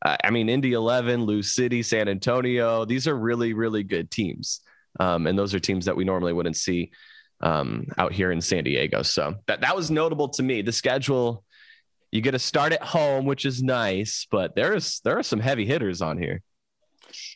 uh, 0.04 0.16
I 0.22 0.30
mean, 0.30 0.48
Indy 0.48 0.72
11, 0.72 1.24
Lou 1.24 1.42
City, 1.42 1.82
San 1.82 2.08
Antonio, 2.08 2.84
these 2.84 3.08
are 3.08 3.16
really, 3.16 3.52
really 3.52 3.82
good 3.82 4.10
teams. 4.10 4.60
Um, 5.00 5.26
and 5.26 5.38
those 5.38 5.54
are 5.54 5.58
teams 5.58 5.86
that 5.86 5.96
we 5.96 6.04
normally 6.04 6.32
wouldn't 6.32 6.56
see 6.56 6.92
um, 7.40 7.86
out 7.98 8.12
here 8.12 8.30
in 8.30 8.40
San 8.40 8.64
Diego. 8.64 9.02
So 9.02 9.34
that, 9.46 9.62
that 9.62 9.74
was 9.74 9.90
notable 9.90 10.28
to 10.30 10.42
me. 10.42 10.62
The 10.62 10.72
schedule, 10.72 11.44
you 12.12 12.20
get 12.20 12.32
to 12.32 12.38
start 12.38 12.72
at 12.72 12.82
home, 12.82 13.24
which 13.24 13.44
is 13.44 13.62
nice, 13.62 14.26
but 14.30 14.54
there's 14.54 15.00
there 15.00 15.18
are 15.18 15.22
some 15.22 15.40
heavy 15.40 15.66
hitters 15.66 16.02
on 16.02 16.18
here. 16.18 16.42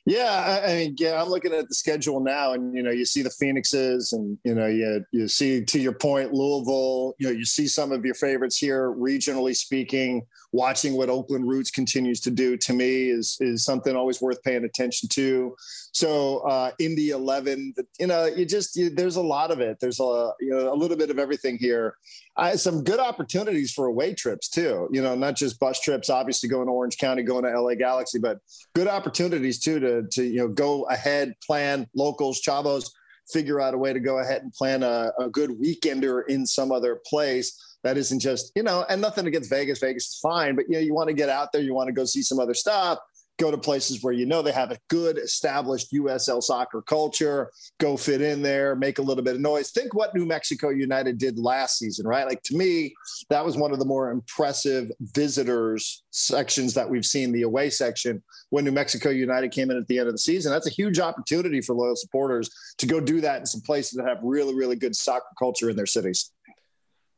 Yeah, 0.04 0.60
I, 0.64 0.70
I 0.70 0.74
mean, 0.76 0.96
yeah, 0.98 1.20
I'm 1.20 1.28
looking 1.28 1.52
at 1.52 1.68
the 1.68 1.74
schedule 1.74 2.20
now, 2.20 2.52
and 2.52 2.74
you 2.74 2.82
know, 2.82 2.90
you 2.90 3.04
see 3.04 3.22
the 3.22 3.30
Phoenixes, 3.30 4.12
and 4.12 4.38
you 4.44 4.54
know, 4.54 4.66
you 4.66 5.04
you 5.12 5.28
see 5.28 5.64
to 5.64 5.78
your 5.78 5.92
point, 5.92 6.32
Louisville. 6.32 7.14
You 7.18 7.28
know, 7.28 7.32
you 7.32 7.44
see 7.44 7.66
some 7.66 7.92
of 7.92 8.04
your 8.04 8.14
favorites 8.14 8.58
here, 8.58 8.92
regionally 8.92 9.56
speaking. 9.56 10.26
Watching 10.56 10.96
what 10.96 11.10
Oakland 11.10 11.46
Roots 11.46 11.70
continues 11.70 12.18
to 12.20 12.30
do 12.30 12.56
to 12.56 12.72
me 12.72 13.10
is 13.10 13.36
is 13.40 13.62
something 13.62 13.94
always 13.94 14.22
worth 14.22 14.42
paying 14.42 14.64
attention 14.64 15.06
to. 15.10 15.54
So 15.92 16.38
uh, 16.38 16.70
the 16.78 17.10
11, 17.10 17.74
you 18.00 18.06
know, 18.06 18.24
you 18.24 18.46
just 18.46 18.74
you, 18.74 18.88
there's 18.88 19.16
a 19.16 19.22
lot 19.22 19.50
of 19.50 19.60
it. 19.60 19.76
There's 19.80 20.00
a 20.00 20.32
you 20.40 20.50
know 20.50 20.72
a 20.72 20.74
little 20.74 20.96
bit 20.96 21.10
of 21.10 21.18
everything 21.18 21.58
here. 21.58 21.96
I, 22.38 22.56
some 22.56 22.82
good 22.82 23.00
opportunities 23.00 23.70
for 23.70 23.84
away 23.84 24.14
trips 24.14 24.48
too. 24.48 24.88
You 24.90 25.02
know, 25.02 25.14
not 25.14 25.36
just 25.36 25.60
bus 25.60 25.78
trips. 25.78 26.08
Obviously, 26.08 26.48
going 26.48 26.68
to 26.68 26.72
Orange 26.72 26.96
County, 26.96 27.22
going 27.22 27.44
to 27.44 27.60
LA 27.60 27.74
Galaxy, 27.74 28.18
but 28.18 28.38
good 28.74 28.88
opportunities 28.88 29.60
too 29.60 29.78
to 29.80 30.04
to 30.12 30.24
you 30.24 30.38
know 30.38 30.48
go 30.48 30.84
ahead, 30.84 31.34
plan 31.46 31.86
locals, 31.94 32.40
chavos, 32.40 32.88
figure 33.30 33.60
out 33.60 33.74
a 33.74 33.78
way 33.78 33.92
to 33.92 34.00
go 34.00 34.20
ahead 34.20 34.40
and 34.40 34.54
plan 34.54 34.82
a, 34.82 35.12
a 35.18 35.28
good 35.28 35.50
weekender 35.50 36.22
in 36.28 36.46
some 36.46 36.72
other 36.72 37.02
place 37.06 37.75
that 37.86 37.96
isn't 37.96 38.20
just 38.20 38.52
you 38.56 38.62
know 38.62 38.84
and 38.88 39.00
nothing 39.00 39.26
against 39.26 39.48
vegas 39.48 39.78
vegas 39.78 40.08
is 40.08 40.18
fine 40.20 40.56
but 40.56 40.64
you 40.68 40.74
know 40.74 40.80
you 40.80 40.92
want 40.92 41.08
to 41.08 41.14
get 41.14 41.28
out 41.28 41.52
there 41.52 41.62
you 41.62 41.74
want 41.74 41.86
to 41.86 41.92
go 41.92 42.04
see 42.04 42.22
some 42.22 42.40
other 42.40 42.54
stuff 42.54 42.98
go 43.38 43.50
to 43.50 43.58
places 43.58 44.02
where 44.02 44.12
you 44.12 44.24
know 44.24 44.40
they 44.42 44.52
have 44.52 44.70
a 44.70 44.78
good 44.88 45.18
established 45.18 45.92
USL 45.92 46.42
soccer 46.42 46.82
culture, 46.82 47.50
go 47.78 47.96
fit 47.96 48.22
in 48.22 48.42
there, 48.42 48.74
make 48.74 48.98
a 48.98 49.02
little 49.02 49.22
bit 49.22 49.34
of 49.34 49.40
noise. 49.40 49.70
Think 49.70 49.94
what 49.94 50.14
New 50.14 50.24
Mexico 50.24 50.70
United 50.70 51.18
did 51.18 51.38
last 51.38 51.78
season, 51.78 52.06
right? 52.06 52.26
Like 52.26 52.42
to 52.44 52.56
me, 52.56 52.94
that 53.28 53.44
was 53.44 53.56
one 53.56 53.72
of 53.72 53.78
the 53.78 53.84
more 53.84 54.10
impressive 54.10 54.90
visitors 55.00 56.02
sections 56.10 56.72
that 56.74 56.88
we've 56.88 57.04
seen, 57.04 57.32
the 57.32 57.42
away 57.42 57.70
section 57.70 58.22
when 58.50 58.64
New 58.64 58.72
Mexico 58.72 59.10
United 59.10 59.50
came 59.50 59.70
in 59.70 59.76
at 59.76 59.86
the 59.88 59.98
end 59.98 60.08
of 60.08 60.14
the 60.14 60.18
season. 60.18 60.52
That's 60.52 60.66
a 60.66 60.70
huge 60.70 60.98
opportunity 60.98 61.60
for 61.60 61.74
loyal 61.74 61.96
supporters 61.96 62.50
to 62.78 62.86
go 62.86 63.00
do 63.00 63.20
that 63.20 63.40
in 63.40 63.46
some 63.46 63.60
places 63.60 63.92
that 63.98 64.08
have 64.08 64.18
really, 64.22 64.54
really 64.54 64.76
good 64.76 64.96
soccer 64.96 65.26
culture 65.38 65.68
in 65.68 65.76
their 65.76 65.86
cities. 65.86 66.32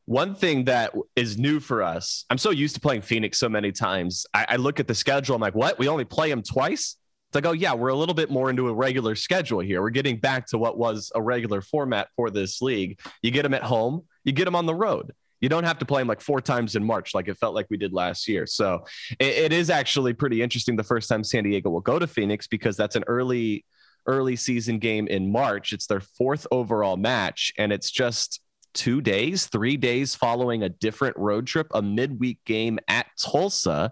One 0.09 0.33
thing 0.33 0.63
that 0.63 0.91
is 1.15 1.37
new 1.37 1.59
for 1.59 1.83
us, 1.83 2.25
I'm 2.31 2.39
so 2.39 2.49
used 2.49 2.73
to 2.73 2.81
playing 2.81 3.03
Phoenix 3.03 3.37
so 3.37 3.47
many 3.47 3.71
times. 3.71 4.25
I, 4.33 4.43
I 4.49 4.55
look 4.55 4.79
at 4.79 4.87
the 4.87 4.95
schedule, 4.95 5.35
I'm 5.35 5.41
like, 5.41 5.53
what? 5.53 5.77
We 5.77 5.87
only 5.87 6.03
play 6.03 6.31
them 6.31 6.41
twice? 6.41 6.97
It's 7.27 7.35
like, 7.35 7.45
oh, 7.45 7.51
yeah, 7.51 7.75
we're 7.75 7.89
a 7.89 7.95
little 7.95 8.15
bit 8.15 8.31
more 8.31 8.49
into 8.49 8.69
a 8.69 8.73
regular 8.73 9.13
schedule 9.13 9.59
here. 9.59 9.83
We're 9.83 9.91
getting 9.91 10.17
back 10.17 10.47
to 10.47 10.57
what 10.57 10.79
was 10.79 11.11
a 11.13 11.21
regular 11.21 11.61
format 11.61 12.07
for 12.15 12.31
this 12.31 12.59
league. 12.59 12.99
You 13.21 13.29
get 13.29 13.43
them 13.43 13.53
at 13.53 13.61
home, 13.61 14.01
you 14.23 14.31
get 14.31 14.45
them 14.45 14.55
on 14.55 14.65
the 14.65 14.73
road. 14.73 15.13
You 15.41 15.47
don't 15.47 15.63
have 15.63 15.77
to 15.77 15.85
play 15.85 16.01
them 16.01 16.07
like 16.07 16.21
four 16.21 16.41
times 16.41 16.75
in 16.75 16.83
March, 16.83 17.13
like 17.13 17.27
it 17.27 17.37
felt 17.37 17.53
like 17.53 17.67
we 17.69 17.77
did 17.77 17.93
last 17.93 18.27
year. 18.27 18.47
So 18.47 18.85
it, 19.19 19.37
it 19.37 19.53
is 19.53 19.69
actually 19.69 20.13
pretty 20.13 20.41
interesting 20.41 20.75
the 20.75 20.83
first 20.83 21.07
time 21.07 21.23
San 21.23 21.43
Diego 21.43 21.69
will 21.69 21.81
go 21.81 21.99
to 21.99 22.07
Phoenix 22.07 22.47
because 22.47 22.75
that's 22.75 22.95
an 22.95 23.03
early, 23.05 23.63
early 24.07 24.37
season 24.37 24.79
game 24.79 25.05
in 25.05 25.31
March. 25.31 25.71
It's 25.71 25.85
their 25.85 25.99
fourth 25.99 26.47
overall 26.49 26.97
match, 26.97 27.53
and 27.59 27.71
it's 27.71 27.91
just 27.91 28.41
two 28.73 29.01
days, 29.01 29.47
three 29.47 29.77
days 29.77 30.15
following 30.15 30.63
a 30.63 30.69
different 30.69 31.17
road 31.17 31.47
trip, 31.47 31.67
a 31.73 31.81
midweek 31.81 32.39
game 32.45 32.79
at 32.87 33.07
Tulsa. 33.19 33.91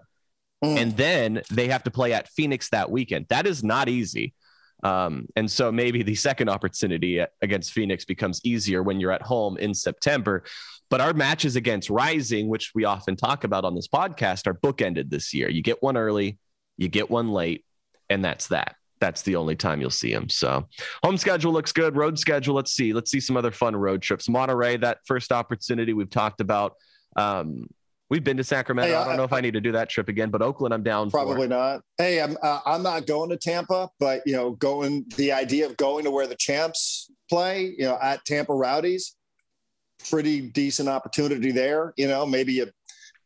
Mm. 0.64 0.76
And 0.76 0.96
then 0.96 1.42
they 1.50 1.68
have 1.68 1.84
to 1.84 1.90
play 1.90 2.12
at 2.12 2.28
Phoenix 2.28 2.70
that 2.70 2.90
weekend. 2.90 3.26
That 3.28 3.46
is 3.46 3.62
not 3.62 3.88
easy. 3.88 4.34
Um, 4.84 5.26
and 5.34 5.50
so 5.50 5.72
maybe 5.72 6.02
the 6.02 6.14
second 6.14 6.48
opportunity 6.48 7.24
against 7.42 7.72
Phoenix 7.72 8.04
becomes 8.04 8.40
easier 8.44 8.82
when 8.82 9.00
you're 9.00 9.12
at 9.12 9.22
home 9.22 9.56
in 9.56 9.74
September. 9.74 10.44
But 10.90 11.00
our 11.00 11.12
matches 11.12 11.56
against 11.56 11.90
Rising, 11.90 12.48
which 12.48 12.72
we 12.74 12.84
often 12.84 13.16
talk 13.16 13.44
about 13.44 13.64
on 13.64 13.74
this 13.74 13.88
podcast, 13.88 14.46
are 14.46 14.54
bookended 14.54 15.10
this 15.10 15.34
year. 15.34 15.50
You 15.50 15.62
get 15.62 15.82
one 15.82 15.96
early, 15.96 16.38
you 16.76 16.88
get 16.88 17.10
one 17.10 17.30
late, 17.30 17.64
and 18.08 18.24
that's 18.24 18.48
that 18.48 18.77
that's 19.00 19.22
the 19.22 19.36
only 19.36 19.56
time 19.56 19.80
you'll 19.80 19.90
see 19.90 20.12
him. 20.12 20.28
So 20.28 20.66
home 21.02 21.16
schedule 21.16 21.52
looks 21.52 21.72
good. 21.72 21.96
Road 21.96 22.18
schedule, 22.18 22.54
let's 22.54 22.72
see. 22.72 22.92
Let's 22.92 23.10
see 23.10 23.20
some 23.20 23.36
other 23.36 23.50
fun 23.50 23.76
road 23.76 24.02
trips. 24.02 24.28
Monterey, 24.28 24.76
that 24.78 24.98
first 25.06 25.32
opportunity 25.32 25.92
we've 25.92 26.10
talked 26.10 26.40
about. 26.40 26.74
Um, 27.16 27.68
we've 28.10 28.24
been 28.24 28.36
to 28.36 28.44
Sacramento. 28.44 28.90
Hey, 28.90 28.96
I, 28.96 29.02
I 29.02 29.08
don't 29.08 29.16
know 29.16 29.24
if 29.24 29.32
I 29.32 29.40
need 29.40 29.54
to 29.54 29.60
do 29.60 29.72
that 29.72 29.88
trip 29.88 30.08
again, 30.08 30.30
but 30.30 30.42
Oakland, 30.42 30.74
I'm 30.74 30.82
down. 30.82 31.10
Probably 31.10 31.46
for. 31.46 31.54
not. 31.54 31.82
Hey, 31.96 32.20
I'm 32.22 32.36
uh, 32.42 32.60
I'm 32.66 32.82
not 32.82 33.06
going 33.06 33.30
to 33.30 33.36
Tampa, 33.36 33.90
but 33.98 34.22
you 34.26 34.34
know, 34.34 34.52
going 34.52 35.04
the 35.16 35.32
idea 35.32 35.66
of 35.66 35.76
going 35.76 36.04
to 36.04 36.10
where 36.10 36.26
the 36.26 36.36
champs 36.36 37.10
play, 37.28 37.74
you 37.76 37.84
know, 37.84 37.98
at 38.00 38.24
Tampa 38.24 38.54
Rowdies, 38.54 39.16
pretty 40.10 40.40
decent 40.40 40.88
opportunity 40.88 41.52
there. 41.52 41.92
You 41.96 42.08
know, 42.08 42.26
maybe 42.26 42.54
you 42.54 42.70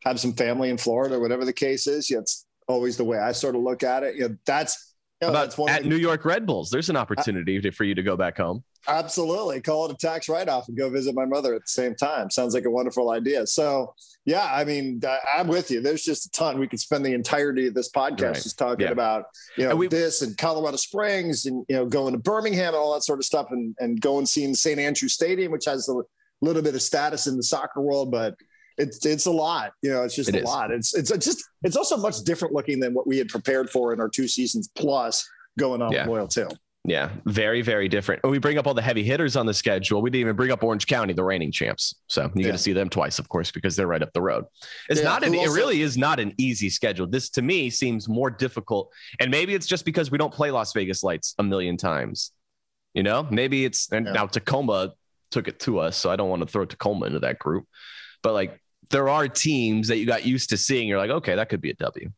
have 0.04 0.18
some 0.18 0.32
family 0.32 0.70
in 0.70 0.78
Florida, 0.78 1.18
whatever 1.18 1.44
the 1.44 1.52
case 1.52 1.86
is. 1.86 2.10
Yeah, 2.10 2.18
it's 2.18 2.46
always 2.68 2.96
the 2.96 3.04
way 3.04 3.18
I 3.18 3.32
sort 3.32 3.54
of 3.54 3.62
look 3.62 3.82
at 3.82 4.02
it. 4.02 4.16
You 4.16 4.28
know, 4.28 4.36
that's 4.46 4.91
no, 5.22 5.28
about 5.28 5.58
at 5.70 5.84
New 5.84 5.96
York 5.96 6.24
Red 6.24 6.46
Bulls? 6.46 6.70
There's 6.70 6.90
an 6.90 6.96
opportunity 6.96 7.60
to, 7.60 7.70
for 7.70 7.84
you 7.84 7.94
to 7.94 8.02
go 8.02 8.16
back 8.16 8.36
home. 8.36 8.62
Absolutely. 8.88 9.60
Call 9.60 9.86
it 9.86 9.92
a 9.92 9.96
tax 9.96 10.28
write 10.28 10.48
off 10.48 10.68
and 10.68 10.76
go 10.76 10.90
visit 10.90 11.14
my 11.14 11.24
mother 11.24 11.54
at 11.54 11.62
the 11.62 11.68
same 11.68 11.94
time. 11.94 12.30
Sounds 12.30 12.54
like 12.54 12.64
a 12.64 12.70
wonderful 12.70 13.10
idea. 13.10 13.46
So, 13.46 13.94
yeah, 14.24 14.48
I 14.52 14.64
mean, 14.64 15.00
uh, 15.06 15.18
I'm 15.32 15.46
with 15.46 15.70
you. 15.70 15.80
There's 15.80 16.04
just 16.04 16.26
a 16.26 16.30
ton. 16.30 16.58
We 16.58 16.66
could 16.66 16.80
spend 16.80 17.06
the 17.06 17.12
entirety 17.12 17.68
of 17.68 17.74
this 17.74 17.90
podcast 17.90 18.22
right. 18.22 18.34
just 18.34 18.58
talking 18.58 18.86
yeah. 18.86 18.92
about, 18.92 19.26
you 19.56 19.64
know, 19.64 19.70
and 19.70 19.78
we, 19.78 19.86
this 19.86 20.22
and 20.22 20.36
Colorado 20.36 20.76
Springs 20.76 21.46
and, 21.46 21.64
you 21.68 21.76
know, 21.76 21.86
going 21.86 22.12
to 22.12 22.18
Birmingham 22.18 22.68
and 22.68 22.76
all 22.76 22.92
that 22.94 23.04
sort 23.04 23.20
of 23.20 23.24
stuff 23.24 23.46
and, 23.50 23.76
and 23.78 24.00
going 24.00 24.26
seeing 24.26 24.54
St. 24.54 24.80
Andrew 24.80 25.08
Stadium, 25.08 25.52
which 25.52 25.66
has 25.66 25.88
a 25.88 26.02
little 26.40 26.62
bit 26.62 26.74
of 26.74 26.82
status 26.82 27.28
in 27.28 27.36
the 27.36 27.42
soccer 27.44 27.80
world, 27.80 28.10
but 28.10 28.34
it's 28.82 29.06
it's 29.06 29.26
a 29.26 29.30
lot. 29.30 29.72
You 29.82 29.90
know, 29.90 30.02
it's 30.02 30.14
just 30.14 30.28
it 30.28 30.34
a 30.34 30.38
is. 30.38 30.44
lot. 30.44 30.70
It's 30.70 30.94
it's 30.94 31.10
just 31.10 31.44
it's 31.62 31.76
also 31.76 31.96
much 31.96 32.18
different 32.20 32.54
looking 32.54 32.80
than 32.80 32.94
what 32.94 33.06
we 33.06 33.18
had 33.18 33.28
prepared 33.28 33.70
for 33.70 33.92
in 33.92 34.00
our 34.00 34.08
two 34.08 34.28
seasons 34.28 34.68
plus 34.74 35.28
going 35.58 35.82
on 35.82 35.92
yeah. 35.92 36.02
with 36.02 36.10
Loyal 36.10 36.28
too. 36.28 36.48
Yeah, 36.84 37.10
very, 37.26 37.62
very 37.62 37.88
different. 37.88 38.24
When 38.24 38.32
we 38.32 38.38
bring 38.38 38.58
up 38.58 38.66
all 38.66 38.74
the 38.74 38.82
heavy 38.82 39.04
hitters 39.04 39.36
on 39.36 39.46
the 39.46 39.54
schedule, 39.54 40.02
we 40.02 40.10
didn't 40.10 40.22
even 40.22 40.34
bring 40.34 40.50
up 40.50 40.64
Orange 40.64 40.88
County, 40.88 41.12
the 41.12 41.22
reigning 41.22 41.52
champs. 41.52 41.94
So 42.08 42.22
you 42.22 42.30
yeah. 42.34 42.46
get 42.46 42.52
to 42.52 42.58
see 42.58 42.72
them 42.72 42.88
twice, 42.88 43.20
of 43.20 43.28
course, 43.28 43.52
because 43.52 43.76
they're 43.76 43.86
right 43.86 44.02
up 44.02 44.12
the 44.12 44.20
road. 44.20 44.46
It's 44.88 45.00
yeah, 45.00 45.06
not 45.06 45.22
an, 45.22 45.32
also, 45.36 45.52
it 45.52 45.54
really 45.54 45.82
is 45.82 45.96
not 45.96 46.18
an 46.18 46.34
easy 46.38 46.68
schedule. 46.68 47.06
This 47.06 47.30
to 47.30 47.42
me 47.42 47.70
seems 47.70 48.08
more 48.08 48.30
difficult. 48.30 48.92
And 49.20 49.30
maybe 49.30 49.54
it's 49.54 49.68
just 49.68 49.84
because 49.84 50.10
we 50.10 50.18
don't 50.18 50.34
play 50.34 50.50
Las 50.50 50.72
Vegas 50.72 51.04
lights 51.04 51.36
a 51.38 51.44
million 51.44 51.76
times. 51.76 52.32
You 52.94 53.04
know, 53.04 53.28
maybe 53.30 53.64
it's 53.64 53.90
and 53.92 54.06
yeah. 54.06 54.12
now 54.12 54.26
Tacoma 54.26 54.92
took 55.30 55.46
it 55.46 55.60
to 55.60 55.78
us. 55.78 55.96
So 55.96 56.10
I 56.10 56.16
don't 56.16 56.30
want 56.30 56.42
to 56.42 56.48
throw 56.48 56.64
Tacoma 56.64 57.06
into 57.06 57.20
that 57.20 57.38
group. 57.38 57.66
But 58.22 58.34
like 58.34 58.60
there 58.92 59.08
are 59.08 59.26
teams 59.26 59.88
that 59.88 59.98
you 59.98 60.06
got 60.06 60.24
used 60.24 60.50
to 60.50 60.56
seeing. 60.56 60.86
You're 60.86 60.98
like, 60.98 61.10
okay, 61.10 61.34
that 61.34 61.48
could 61.48 61.60
be 61.60 61.70
a 61.70 61.74
W. 61.74 62.10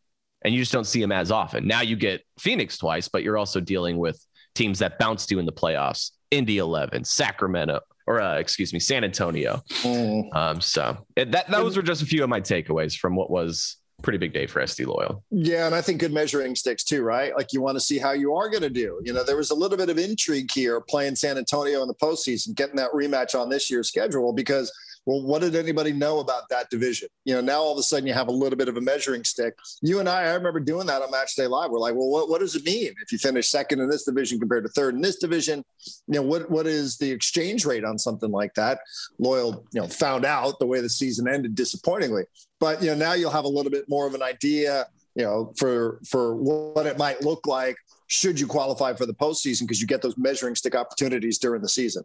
And 0.42 0.52
you 0.52 0.60
just 0.60 0.72
don't 0.72 0.86
see 0.86 1.00
them 1.00 1.12
as 1.12 1.30
often. 1.30 1.66
Now 1.66 1.80
you 1.80 1.96
get 1.96 2.22
Phoenix 2.38 2.76
twice, 2.76 3.08
but 3.08 3.22
you're 3.22 3.38
also 3.38 3.60
dealing 3.60 3.96
with 3.96 4.22
teams 4.54 4.80
that 4.80 4.98
bounced 4.98 5.30
you 5.30 5.38
in 5.38 5.46
the 5.46 5.52
playoffs. 5.52 6.10
Indy 6.30 6.58
11, 6.58 7.04
Sacramento, 7.04 7.80
or 8.06 8.20
uh, 8.20 8.38
excuse 8.38 8.72
me, 8.72 8.80
San 8.80 9.04
Antonio. 9.04 9.62
Mm. 9.82 10.34
Um, 10.34 10.60
so 10.60 11.06
it, 11.16 11.30
that 11.30 11.48
those 11.48 11.76
were 11.76 11.82
just 11.82 12.02
a 12.02 12.06
few 12.06 12.22
of 12.24 12.28
my 12.28 12.40
takeaways 12.40 12.96
from 12.96 13.14
what 13.14 13.30
was 13.30 13.76
pretty 14.02 14.18
big 14.18 14.32
day 14.32 14.46
for 14.46 14.60
SD 14.60 14.86
Loyal. 14.86 15.24
Yeah, 15.30 15.66
and 15.66 15.74
I 15.74 15.80
think 15.80 16.00
good 16.00 16.12
measuring 16.12 16.54
sticks 16.56 16.84
too, 16.84 17.02
right? 17.02 17.34
Like 17.36 17.52
you 17.52 17.62
want 17.62 17.76
to 17.76 17.80
see 17.80 17.98
how 17.98 18.12
you 18.12 18.34
are 18.34 18.50
going 18.50 18.62
to 18.62 18.70
do. 18.70 19.00
You 19.02 19.12
know, 19.12 19.24
there 19.24 19.36
was 19.36 19.50
a 19.50 19.54
little 19.54 19.78
bit 19.78 19.88
of 19.88 19.98
intrigue 19.98 20.50
here 20.52 20.80
playing 20.80 21.16
San 21.16 21.38
Antonio 21.38 21.82
in 21.82 21.88
the 21.88 21.94
postseason, 21.94 22.54
getting 22.54 22.76
that 22.76 22.90
rematch 22.92 23.38
on 23.38 23.48
this 23.48 23.70
year's 23.70 23.88
schedule 23.88 24.32
because 24.32 24.72
well, 25.06 25.22
what 25.22 25.42
did 25.42 25.54
anybody 25.54 25.92
know 25.92 26.20
about 26.20 26.48
that 26.48 26.70
division? 26.70 27.08
You 27.24 27.34
know, 27.34 27.40
now 27.40 27.60
all 27.60 27.72
of 27.72 27.78
a 27.78 27.82
sudden 27.82 28.06
you 28.06 28.14
have 28.14 28.28
a 28.28 28.32
little 28.32 28.56
bit 28.56 28.68
of 28.68 28.76
a 28.76 28.80
measuring 28.80 29.24
stick. 29.24 29.54
You 29.82 30.00
and 30.00 30.08
I, 30.08 30.22
I 30.22 30.34
remember 30.34 30.60
doing 30.60 30.86
that 30.86 31.02
on 31.02 31.10
Match 31.10 31.34
Day 31.36 31.46
Live. 31.46 31.70
We're 31.70 31.78
like, 31.78 31.94
well, 31.94 32.08
what, 32.08 32.30
what 32.30 32.40
does 32.40 32.54
it 32.54 32.64
mean 32.64 32.94
if 33.02 33.12
you 33.12 33.18
finish 33.18 33.48
second 33.48 33.80
in 33.80 33.90
this 33.90 34.04
division 34.04 34.38
compared 34.38 34.64
to 34.64 34.70
third 34.70 34.94
in 34.94 35.02
this 35.02 35.16
division? 35.16 35.62
You 36.06 36.14
know, 36.14 36.22
what 36.22 36.50
what 36.50 36.66
is 36.66 36.96
the 36.96 37.10
exchange 37.10 37.66
rate 37.66 37.84
on 37.84 37.98
something 37.98 38.30
like 38.30 38.54
that? 38.54 38.80
Loyal, 39.18 39.66
you 39.72 39.80
know, 39.82 39.88
found 39.88 40.24
out 40.24 40.58
the 40.58 40.66
way 40.66 40.80
the 40.80 40.88
season 40.88 41.28
ended 41.28 41.54
disappointingly. 41.54 42.24
But 42.58 42.82
you 42.82 42.88
know, 42.88 42.96
now 42.96 43.12
you'll 43.12 43.30
have 43.30 43.44
a 43.44 43.48
little 43.48 43.70
bit 43.70 43.88
more 43.88 44.06
of 44.06 44.14
an 44.14 44.22
idea, 44.22 44.86
you 45.14 45.24
know, 45.24 45.52
for 45.58 46.00
for 46.08 46.34
what 46.34 46.86
it 46.86 46.96
might 46.96 47.22
look 47.22 47.46
like 47.46 47.76
should 48.06 48.38
you 48.38 48.46
qualify 48.46 48.94
for 48.94 49.06
the 49.06 49.14
postseason 49.14 49.62
because 49.62 49.80
you 49.80 49.86
get 49.86 50.02
those 50.02 50.16
measuring 50.16 50.54
stick 50.54 50.74
opportunities 50.74 51.38
during 51.38 51.62
the 51.62 51.68
season. 51.68 52.04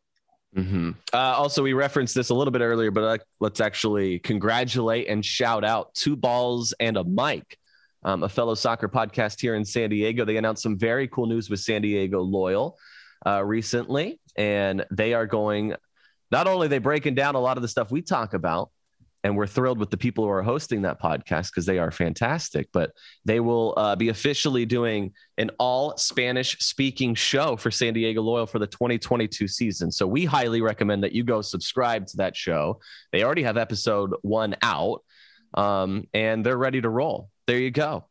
Mm-hmm. 0.55 0.91
Uh, 1.13 1.17
also, 1.17 1.61
we 1.61 1.73
referenced 1.73 2.15
this 2.15 2.29
a 2.29 2.33
little 2.33 2.51
bit 2.51 2.61
earlier, 2.61 2.91
but 2.91 3.03
uh, 3.03 3.17
let's 3.39 3.61
actually 3.61 4.19
congratulate 4.19 5.07
and 5.07 5.23
shout 5.23 5.63
out 5.63 5.93
Two 5.93 6.15
Balls 6.15 6.73
and 6.79 6.97
a 6.97 7.03
Mic, 7.03 7.57
um, 8.03 8.23
a 8.23 8.29
fellow 8.29 8.55
soccer 8.55 8.89
podcast 8.89 9.39
here 9.39 9.55
in 9.55 9.63
San 9.63 9.89
Diego. 9.89 10.25
They 10.25 10.37
announced 10.37 10.63
some 10.63 10.77
very 10.77 11.07
cool 11.07 11.27
news 11.27 11.49
with 11.49 11.59
San 11.59 11.81
Diego 11.81 12.21
Loyal 12.21 12.77
uh, 13.25 13.43
recently, 13.43 14.19
and 14.35 14.85
they 14.91 15.13
are 15.13 15.25
going. 15.25 15.75
Not 16.31 16.45
only 16.45 16.67
they 16.67 16.77
breaking 16.77 17.15
down 17.15 17.33
a 17.33 17.39
lot 17.39 17.57
of 17.57 17.63
the 17.63 17.67
stuff 17.67 17.89
we 17.89 18.03
talk 18.03 18.35
about, 18.35 18.69
and 19.23 19.35
we're 19.35 19.47
thrilled 19.47 19.79
with 19.79 19.89
the 19.89 19.97
people 19.97 20.23
who 20.23 20.29
are 20.29 20.41
hosting 20.41 20.83
that 20.83 21.01
podcast 21.01 21.47
because 21.51 21.65
they 21.65 21.77
are 21.77 21.91
fantastic. 21.91 22.69
But 22.71 22.91
they 23.25 23.39
will 23.39 23.73
uh, 23.75 23.95
be 23.95 24.09
officially 24.09 24.65
doing 24.65 25.11
an 25.37 25.51
all 25.59 25.97
Spanish 25.97 26.57
speaking 26.59 27.15
show 27.15 27.57
for 27.57 27.69
San 27.71 27.93
Diego 27.93 28.21
Loyal 28.21 28.45
for 28.45 28.59
the 28.59 28.67
2022 28.67 29.47
season. 29.47 29.91
So 29.91 30.07
we 30.07 30.25
highly 30.25 30.61
recommend 30.61 31.03
that 31.03 31.11
you 31.11 31.23
go 31.23 31.41
subscribe 31.41 32.07
to 32.07 32.17
that 32.17 32.35
show. 32.37 32.79
They 33.11 33.23
already 33.23 33.43
have 33.43 33.57
episode 33.57 34.13
one 34.21 34.55
out, 34.61 35.03
um, 35.53 36.07
and 36.13 36.45
they're 36.45 36.57
ready 36.57 36.79
to 36.81 36.89
roll. 36.89 37.29
There 37.45 37.59
you 37.59 37.71
go. 37.71 38.05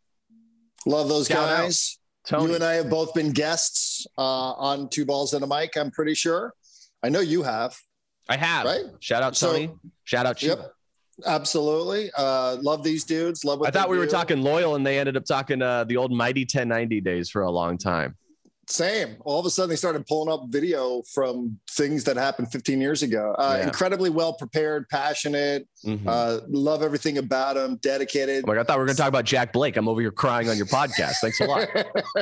Love 0.86 1.08
those 1.08 1.26
Shout 1.28 1.48
guys. 1.48 1.98
Tony. 2.26 2.50
You 2.50 2.54
and 2.56 2.64
I 2.64 2.74
have 2.74 2.90
both 2.90 3.14
been 3.14 3.32
guests 3.32 4.06
uh, 4.18 4.22
on 4.52 4.88
Two 4.90 5.06
Balls 5.06 5.32
and 5.32 5.42
a 5.42 5.46
Mic. 5.46 5.76
I'm 5.76 5.90
pretty 5.90 6.14
sure. 6.14 6.52
I 7.02 7.08
know 7.08 7.20
you 7.20 7.42
have. 7.44 7.76
I 8.28 8.36
have. 8.36 8.66
Right? 8.66 8.84
Shout 9.00 9.22
out 9.22 9.36
So- 9.36 9.52
Tony. 9.52 9.70
Shout 10.04 10.26
out 10.26 10.36
Chiva. 10.36 10.48
Yep. 10.58 10.72
Absolutely. 11.26 12.10
Uh, 12.16 12.56
love 12.60 12.82
these 12.82 13.04
dudes. 13.04 13.44
Love 13.44 13.60
what 13.60 13.68
I 13.68 13.72
thought 13.72 13.88
we 13.88 13.98
were 13.98 14.06
talking 14.06 14.42
loyal, 14.42 14.74
and 14.76 14.86
they 14.86 14.98
ended 14.98 15.16
up 15.16 15.24
talking 15.24 15.62
uh, 15.62 15.84
the 15.84 15.96
old 15.96 16.12
mighty 16.12 16.42
1090 16.42 17.00
days 17.00 17.28
for 17.30 17.42
a 17.42 17.50
long 17.50 17.76
time. 17.78 18.16
Same. 18.70 19.16
All 19.24 19.40
of 19.40 19.46
a 19.46 19.50
sudden, 19.50 19.70
they 19.70 19.76
started 19.76 20.06
pulling 20.06 20.30
up 20.30 20.42
video 20.50 21.02
from 21.14 21.58
things 21.70 22.04
that 22.04 22.18
happened 22.18 22.52
15 22.52 22.82
years 22.82 23.02
ago. 23.02 23.34
Uh, 23.38 23.56
Yeah. 23.58 23.66
Incredibly 23.66 24.10
well 24.10 24.34
prepared, 24.34 24.86
passionate. 24.90 25.66
Mhm. 25.86 26.02
Uh, 26.06 26.40
love 26.48 26.82
everything 26.82 27.16
about 27.16 27.54
them. 27.54 27.76
Dedicated. 27.80 28.46
Like 28.46 28.58
I 28.58 28.64
thought 28.64 28.76
we 28.76 28.80
were 28.80 28.86
going 28.86 28.96
to 28.96 29.00
talk 29.00 29.08
about 29.08 29.24
Jack 29.24 29.54
Blake. 29.54 29.78
I'm 29.78 29.88
over 29.88 30.02
here 30.02 30.10
crying 30.12 30.50
on 30.50 30.58
your 30.58 30.66
podcast. 30.66 31.14
Thanks 31.22 31.40
a 31.40 31.44
lot. 31.46 31.66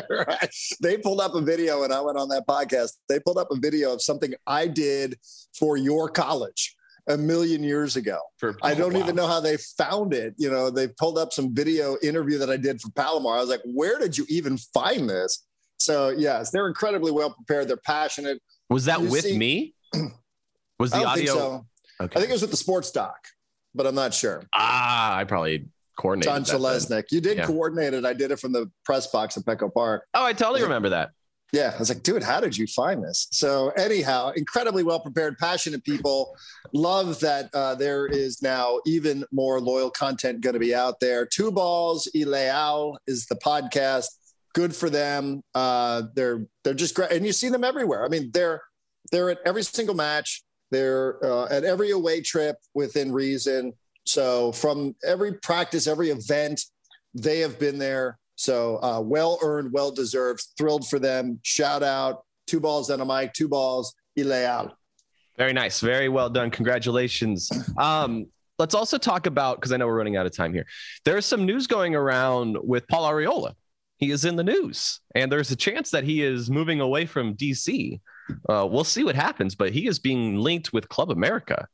Right. 0.09 0.49
They 0.81 0.97
pulled 0.99 1.21
up 1.21 1.35
a 1.35 1.41
video, 1.41 1.83
and 1.83 1.93
I 1.93 2.01
went 2.01 2.17
on 2.17 2.29
that 2.29 2.47
podcast. 2.47 2.93
They 3.09 3.19
pulled 3.19 3.39
up 3.39 3.49
a 3.51 3.57
video 3.57 3.93
of 3.93 4.01
something 4.01 4.33
I 4.47 4.69
did 4.69 5.19
for 5.59 5.77
your 5.77 6.09
college 6.09 6.76
a 7.09 7.17
million 7.17 7.63
years 7.63 7.97
ago. 7.97 8.19
For, 8.39 8.57
I 8.63 8.75
don't 8.75 8.97
oh, 8.97 8.99
even 8.99 9.15
know 9.15 9.27
how 9.27 9.41
they 9.41 9.57
found 9.57 10.13
it. 10.13 10.35
You 10.37 10.51
know, 10.51 10.71
they 10.71 10.89
pulled 10.89 11.19
up 11.19 11.33
some 11.33 11.55
video 11.55 11.97
interview 12.03 12.39
that 12.39 12.51
I 12.51 12.57
did 12.57 12.81
for 12.81 12.91
Palomar. 12.91 13.37
I 13.37 13.41
was 13.41 13.49
like, 13.49 13.63
where 13.65 13.99
did 13.99 14.17
you 14.19 14.27
even 14.29 14.59
find 14.59 15.09
this? 15.09 15.47
So, 15.79 16.09
yes, 16.09 16.51
they're 16.51 16.67
incredibly 16.69 17.13
well 17.13 17.31
prepared. 17.31 17.69
They're 17.69 17.77
passionate. 17.77 18.41
Was 18.71 18.87
that 18.87 19.01
You 19.01 19.11
with 19.11 19.25
see- 19.25 19.39
me? 19.39 19.75
Was 20.79 20.91
the 20.91 20.99
don't 20.99 21.07
audio? 21.07 21.25
think 21.25 21.29
so. 21.39 21.67
Okay. 22.03 22.13
I 22.17 22.21
think 22.21 22.29
it 22.31 22.35
was 22.35 22.43
with 22.43 22.51
the 22.51 22.57
sports 22.59 22.91
doc, 22.91 23.17
but 23.75 23.87
I'm 23.87 23.95
not 23.95 24.13
sure. 24.13 24.43
ah, 24.55 25.17
I 25.17 25.25
probably 25.25 25.67
coordinated. 25.99 26.45
John. 26.45 26.61
Chalesnik. 26.61 27.05
You 27.11 27.23
did 27.23 27.39
Yeah. 27.39 27.47
coordinate 27.47 27.95
it. 27.95 28.05
I 28.05 28.13
did 28.13 28.31
it 28.31 28.39
from 28.39 28.53
the 28.53 28.71
press 28.85 29.07
box 29.07 29.39
at 29.39 29.45
Petco 29.45 29.73
Park. 29.73 30.05
Oh, 30.13 30.23
I 30.23 30.35
totally 30.35 30.63
remember 30.63 30.91
that. 30.91 31.13
Yeah, 31.53 31.73
I 31.75 31.79
was 31.79 31.89
like, 31.89 32.03
dude, 32.03 32.25
how 32.25 32.41
did 32.41 32.57
you 32.57 32.67
find 32.67 33.03
this? 33.03 33.29
So, 33.31 33.71
anyhow, 33.71 34.33
incredibly 34.35 34.83
well 34.83 34.99
prepared, 34.99 35.39
passionate 35.39 35.85
people. 35.85 36.37
Love 36.73 37.21
that 37.21 37.51
uh, 37.55 37.77
there 37.77 38.07
is 38.07 38.43
now 38.43 38.81
even 38.85 39.25
more 39.31 39.61
loyal 39.61 39.91
content 39.91 40.41
going 40.41 40.55
to 40.55 40.61
be 40.61 40.75
out 40.75 40.99
there. 41.01 41.25
Two 41.25 41.53
Balls 41.53 42.09
Ileal 42.17 42.97
is 43.07 43.27
the 43.27 43.37
podcast. 43.37 44.07
Good 44.55 44.75
for 44.75 44.91
them. 44.91 45.43
Uh, 45.55 46.03
they're 46.15 46.47
they're 46.65 46.75
just 46.75 46.95
great, 46.95 47.13
and 47.13 47.25
you 47.25 47.33
see 47.33 47.49
them 47.49 47.63
everywhere. 47.63 48.05
I 48.05 48.09
mean, 48.09 48.31
they're 48.33 48.63
they're 49.13 49.31
at 49.31 49.39
every 49.47 49.63
single 49.63 49.95
match. 49.95 50.43
They're 50.73 51.25
uh, 51.25 51.47
at 51.49 51.63
every 51.63 51.91
away 51.91 52.23
trip 52.23 52.57
within 52.75 53.13
reason. 53.13 53.73
So, 54.05 54.51
from 54.53 54.97
every 55.05 55.35
practice, 55.35 55.87
every 55.87 56.11
event, 56.11 56.61
they 57.15 57.41
have 57.41 57.59
been 57.59 57.79
there. 57.79 58.19
So 58.37 58.77
uh, 58.83 59.01
well 59.01 59.39
earned, 59.43 59.73
well 59.73 59.91
deserved. 59.91 60.47
Thrilled 60.57 60.87
for 60.89 60.99
them. 60.99 61.41
Shout 61.43 61.83
out. 61.83 62.25
Two 62.47 62.61
balls 62.61 62.91
and 62.91 63.03
a 63.03 63.05
mic. 63.05 63.33
Two 63.33 63.49
balls. 63.49 63.95
Ileal. 64.19 64.73
Very 65.37 65.53
nice. 65.53 65.81
Very 65.81 66.09
well 66.09 66.31
done. 66.31 66.51
Congratulations. 66.51 67.51
Um, 67.77 68.27
let's 68.59 68.75
also 68.75 68.99
talk 68.99 69.27
about 69.27 69.57
because 69.57 69.73
I 69.73 69.77
know 69.77 69.87
we're 69.87 69.99
running 69.99 70.17
out 70.17 70.27
of 70.27 70.35
time 70.35 70.53
here. 70.53 70.67
There's 71.05 71.27
some 71.27 71.45
news 71.45 71.67
going 71.67 71.95
around 71.95 72.57
with 72.63 72.87
Paul 72.89 73.11
Arriola. 73.11 73.55
He 73.99 74.11
is 74.11 74.25
in 74.27 74.37
the 74.37 74.45
news, 74.45 75.01
and 75.15 75.33
there's 75.33 75.51
a 75.51 75.57
chance 75.57 75.91
that 75.91 76.05
he 76.05 76.23
is 76.23 76.51
moving 76.51 76.81
away 76.81 77.07
from 77.07 77.35
DC. 77.35 78.01
Uh, 78.49 78.67
we'll 78.71 78.85
see 78.85 79.05
what 79.05 79.15
happens, 79.15 79.55
but 79.55 79.73
he 79.73 79.87
is 79.87 79.99
being 79.99 80.37
linked 80.37 80.73
with 80.73 80.89
Club 80.89 81.11
America, 81.11 81.67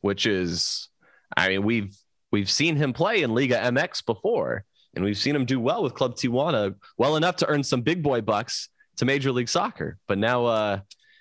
which 0.00 0.24
is, 0.24 0.88
I 1.36 1.50
mean, 1.50 1.64
we've 1.64 1.96
we've 2.32 2.50
seen 2.50 2.76
him 2.76 2.92
play 2.92 3.22
in 3.22 3.34
Liga 3.34 3.58
MX 3.58 4.06
before, 4.06 4.64
and 4.96 5.04
we've 5.04 5.18
seen 5.18 5.36
him 5.36 5.44
do 5.44 5.60
well 5.60 5.82
with 5.82 5.94
Club 5.94 6.16
Tijuana, 6.16 6.74
well 6.96 7.16
enough 7.16 7.36
to 7.36 7.48
earn 7.48 7.62
some 7.62 7.82
big 7.82 8.02
boy 8.02 8.22
bucks 8.22 8.70
to 8.96 9.04
Major 9.04 9.30
League 9.30 9.48
Soccer. 9.48 9.98
But 10.08 10.18
now, 10.18 10.46
uh, 10.46 10.80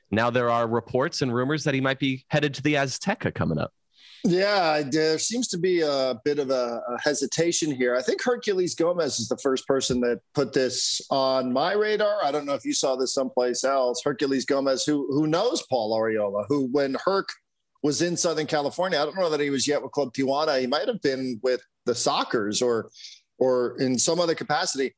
now 0.10 0.30
there 0.30 0.50
are 0.50 0.66
reports 0.66 1.22
and 1.22 1.34
rumors 1.34 1.66
that 1.66 1.74
he 1.74 1.82
might 1.82 2.00
be 2.00 2.26
headed 2.30 2.54
to 2.56 2.64
the 2.64 2.76
Azteca 2.76 3.36
coming 3.36 3.60
up. 3.60 3.74
Yeah, 4.24 4.82
there 4.82 5.20
seems 5.20 5.48
to 5.50 5.58
be 5.60 5.82
a 5.82 6.20
bit 6.24 6.40
of 6.40 6.50
a, 6.50 6.82
a 6.88 7.00
hesitation 7.00 7.70
here. 7.70 7.96
I 7.96 8.02
think 8.02 8.24
Herculez 8.24 8.76
Gomez 8.76 9.20
is 9.20 9.28
the 9.28 9.38
first 9.38 9.68
person 9.68 10.00
that 10.02 10.20
put 10.34 10.52
this 10.52 11.00
on 11.12 11.54
my 11.54 11.74
radar. 11.74 12.24
I 12.24 12.32
don't 12.32 12.48
know 12.48 12.56
if 12.56 12.66
you 12.66 12.74
saw 12.74 12.96
this 12.96 13.14
someplace 13.14 13.64
else. 13.64 14.02
Herculez 14.04 14.48
Gomez, 14.48 14.84
who 14.84 15.06
who 15.12 15.28
knows 15.28 15.62
Paul 15.70 15.96
Arriola, 15.96 16.46
who 16.48 16.70
when 16.72 16.98
Herc 17.06 17.30
was 17.84 18.02
in 18.02 18.18
Southern 18.18 18.48
California, 18.48 19.00
I 19.00 19.06
don't 19.06 19.16
know 19.16 19.30
that 19.30 19.40
he 19.40 19.52
was 19.52 19.68
yet 19.68 19.84
with 19.84 19.92
Club 19.92 20.12
Tijuana. 20.12 20.60
He 20.60 20.66
might 20.66 20.88
have 20.88 21.02
been 21.04 21.40
with 21.44 21.62
the 21.86 21.94
Sockers 21.94 22.64
or 22.66 22.90
or 23.38 23.76
in 23.80 23.98
some 23.98 24.20
other 24.20 24.36
capacity. 24.36 24.94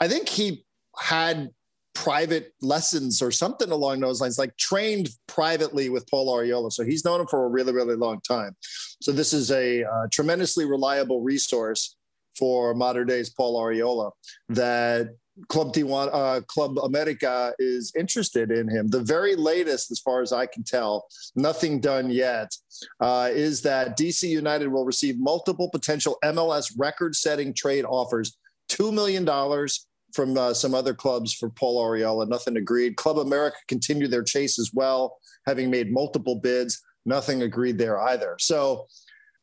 I 0.00 0.08
think 0.08 0.28
he 0.28 0.64
had 0.98 1.50
private 1.94 2.52
lessons 2.62 3.20
or 3.20 3.30
something 3.30 3.70
along 3.70 4.00
those 4.00 4.20
lines, 4.20 4.38
like 4.38 4.56
trained 4.56 5.10
privately 5.26 5.88
with 5.88 6.08
Paul 6.08 6.34
Arriola. 6.34 6.72
So 6.72 6.84
he's 6.84 7.04
known 7.04 7.20
him 7.20 7.26
for 7.26 7.44
a 7.44 7.48
really, 7.48 7.72
really 7.72 7.96
long 7.96 8.20
time. 8.20 8.56
So 9.00 9.12
this 9.12 9.32
is 9.32 9.50
a 9.50 9.84
uh, 9.84 10.06
tremendously 10.10 10.64
reliable 10.64 11.20
resource 11.20 11.96
for 12.38 12.74
modern 12.74 13.06
days 13.06 13.30
Paul 13.30 13.60
Arriola 13.60 14.10
that 14.48 15.08
Club 15.48 15.72
Tijuana, 15.72 16.10
uh, 16.12 16.40
Club 16.42 16.78
America 16.78 17.54
is 17.58 17.92
interested 17.98 18.50
in 18.50 18.68
him. 18.68 18.88
The 18.88 19.00
very 19.00 19.34
latest, 19.34 19.90
as 19.90 19.98
far 19.98 20.20
as 20.20 20.32
I 20.32 20.46
can 20.46 20.62
tell, 20.62 21.06
nothing 21.34 21.80
done 21.80 22.10
yet, 22.10 22.54
uh, 23.00 23.30
is 23.32 23.62
that 23.62 23.96
DC 23.96 24.28
United 24.28 24.68
will 24.68 24.84
receive 24.84 25.18
multiple 25.18 25.70
potential 25.70 26.18
MLS 26.24 26.72
record-setting 26.76 27.54
trade 27.54 27.84
offers, 27.86 28.36
two 28.68 28.92
million 28.92 29.24
dollars 29.24 29.86
from 30.12 30.36
uh, 30.36 30.52
some 30.52 30.74
other 30.74 30.94
clubs 30.94 31.32
for 31.32 31.48
Paul 31.48 31.82
Arriola. 31.82 32.28
Nothing 32.28 32.58
agreed. 32.58 32.96
Club 32.96 33.18
America 33.18 33.56
continued 33.68 34.10
their 34.10 34.22
chase 34.22 34.58
as 34.58 34.70
well, 34.74 35.16
having 35.46 35.70
made 35.70 35.90
multiple 35.90 36.36
bids. 36.36 36.82
Nothing 37.06 37.42
agreed 37.42 37.78
there 37.78 38.00
either. 38.00 38.36
So 38.38 38.86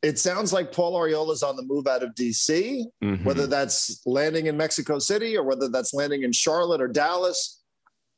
it 0.01 0.17
sounds 0.17 0.53
like 0.53 0.71
Paul 0.71 0.99
Arriola 0.99 1.33
is 1.33 1.43
on 1.43 1.55
the 1.55 1.63
move 1.63 1.87
out 1.87 2.03
of 2.03 2.15
DC, 2.15 2.85
Mhm. 3.03 3.23
whether 3.25 3.47
that's 3.47 4.01
landing 4.05 4.45
in 4.47 4.55
Mexico 4.55 4.99
City 4.99 5.35
or 5.35 5.43
whether 5.43 5.67
that's 5.69 5.93
landing 5.93 6.23
in 6.23 6.31
Charlotte 6.31 6.81
or 6.81 6.87
Dallas. 6.87 7.61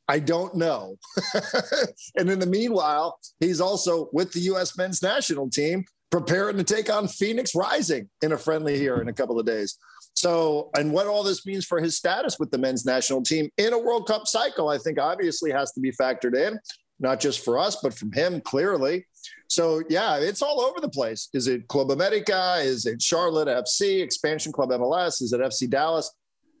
I 0.08 0.18
don't 0.18 0.54
know. 0.56 0.96
and 2.16 2.28
in 2.30 2.38
the 2.38 2.46
meanwhile, 2.46 3.18
he's 3.40 3.60
also 3.60 4.08
with 4.12 4.32
the 4.32 4.40
U.S. 4.40 4.76
men's 4.76 5.02
national 5.02 5.48
team 5.50 5.84
preparing 6.10 6.56
to 6.58 6.64
take 6.64 6.92
on 6.92 7.08
Phoenix 7.08 7.54
Rising 7.54 8.08
in 8.20 8.32
a 8.32 8.38
friendly 8.38 8.78
here 8.78 8.96
in 9.00 9.08
a 9.08 9.12
couple 9.12 9.38
of 9.40 9.46
days. 9.46 9.76
So, 10.14 10.70
and 10.76 10.92
what 10.92 11.06
all 11.06 11.22
this 11.22 11.46
means 11.46 11.64
for 11.64 11.80
his 11.80 11.96
status 11.96 12.38
with 12.38 12.50
the 12.50 12.58
men's 12.58 12.84
national 12.84 13.22
team 13.22 13.48
in 13.56 13.72
a 13.72 13.78
World 13.78 14.06
Cup 14.06 14.26
cycle, 14.26 14.68
I 14.68 14.76
think 14.76 14.98
obviously 14.98 15.50
has 15.52 15.72
to 15.72 15.80
be 15.80 15.90
factored 15.90 16.36
in, 16.36 16.58
not 17.00 17.18
just 17.18 17.42
for 17.42 17.58
us, 17.58 17.76
but 17.82 17.94
from 17.94 18.12
him 18.12 18.40
clearly. 18.42 19.06
So, 19.52 19.82
yeah, 19.90 20.16
it's 20.16 20.40
all 20.40 20.62
over 20.62 20.80
the 20.80 20.88
place. 20.88 21.28
Is 21.34 21.46
it 21.46 21.68
Club 21.68 21.90
America? 21.90 22.56
Is 22.60 22.86
it 22.86 23.02
Charlotte 23.02 23.48
FC, 23.48 24.02
Expansion 24.02 24.50
Club 24.50 24.70
MLS? 24.70 25.20
Is 25.20 25.34
it 25.34 25.42
FC 25.42 25.68
Dallas? 25.68 26.10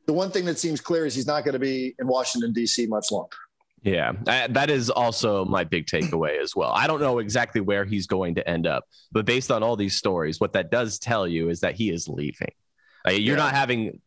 The 0.06 0.12
one 0.12 0.30
thing 0.30 0.44
that 0.44 0.58
seems 0.58 0.78
clear 0.78 1.06
is 1.06 1.14
he's 1.14 1.26
not 1.26 1.42
going 1.42 1.54
to 1.54 1.58
be 1.58 1.94
in 1.98 2.06
Washington, 2.06 2.52
D.C. 2.52 2.86
much 2.88 3.10
longer. 3.10 3.34
Yeah, 3.82 4.12
that 4.26 4.68
is 4.68 4.90
also 4.90 5.46
my 5.46 5.64
big 5.64 5.86
takeaway 5.86 6.38
as 6.38 6.54
well. 6.54 6.70
I 6.70 6.86
don't 6.86 7.00
know 7.00 7.18
exactly 7.18 7.62
where 7.62 7.86
he's 7.86 8.06
going 8.06 8.34
to 8.34 8.46
end 8.46 8.66
up, 8.66 8.84
but 9.10 9.24
based 9.24 9.50
on 9.50 9.62
all 9.62 9.74
these 9.74 9.96
stories, 9.96 10.38
what 10.38 10.52
that 10.52 10.70
does 10.70 10.98
tell 10.98 11.26
you 11.26 11.48
is 11.48 11.60
that 11.60 11.74
he 11.74 11.88
is 11.90 12.08
leaving. 12.08 12.52
You're 13.06 13.36
Yeah. 13.36 13.36
not 13.36 13.54
having, 13.54 14.00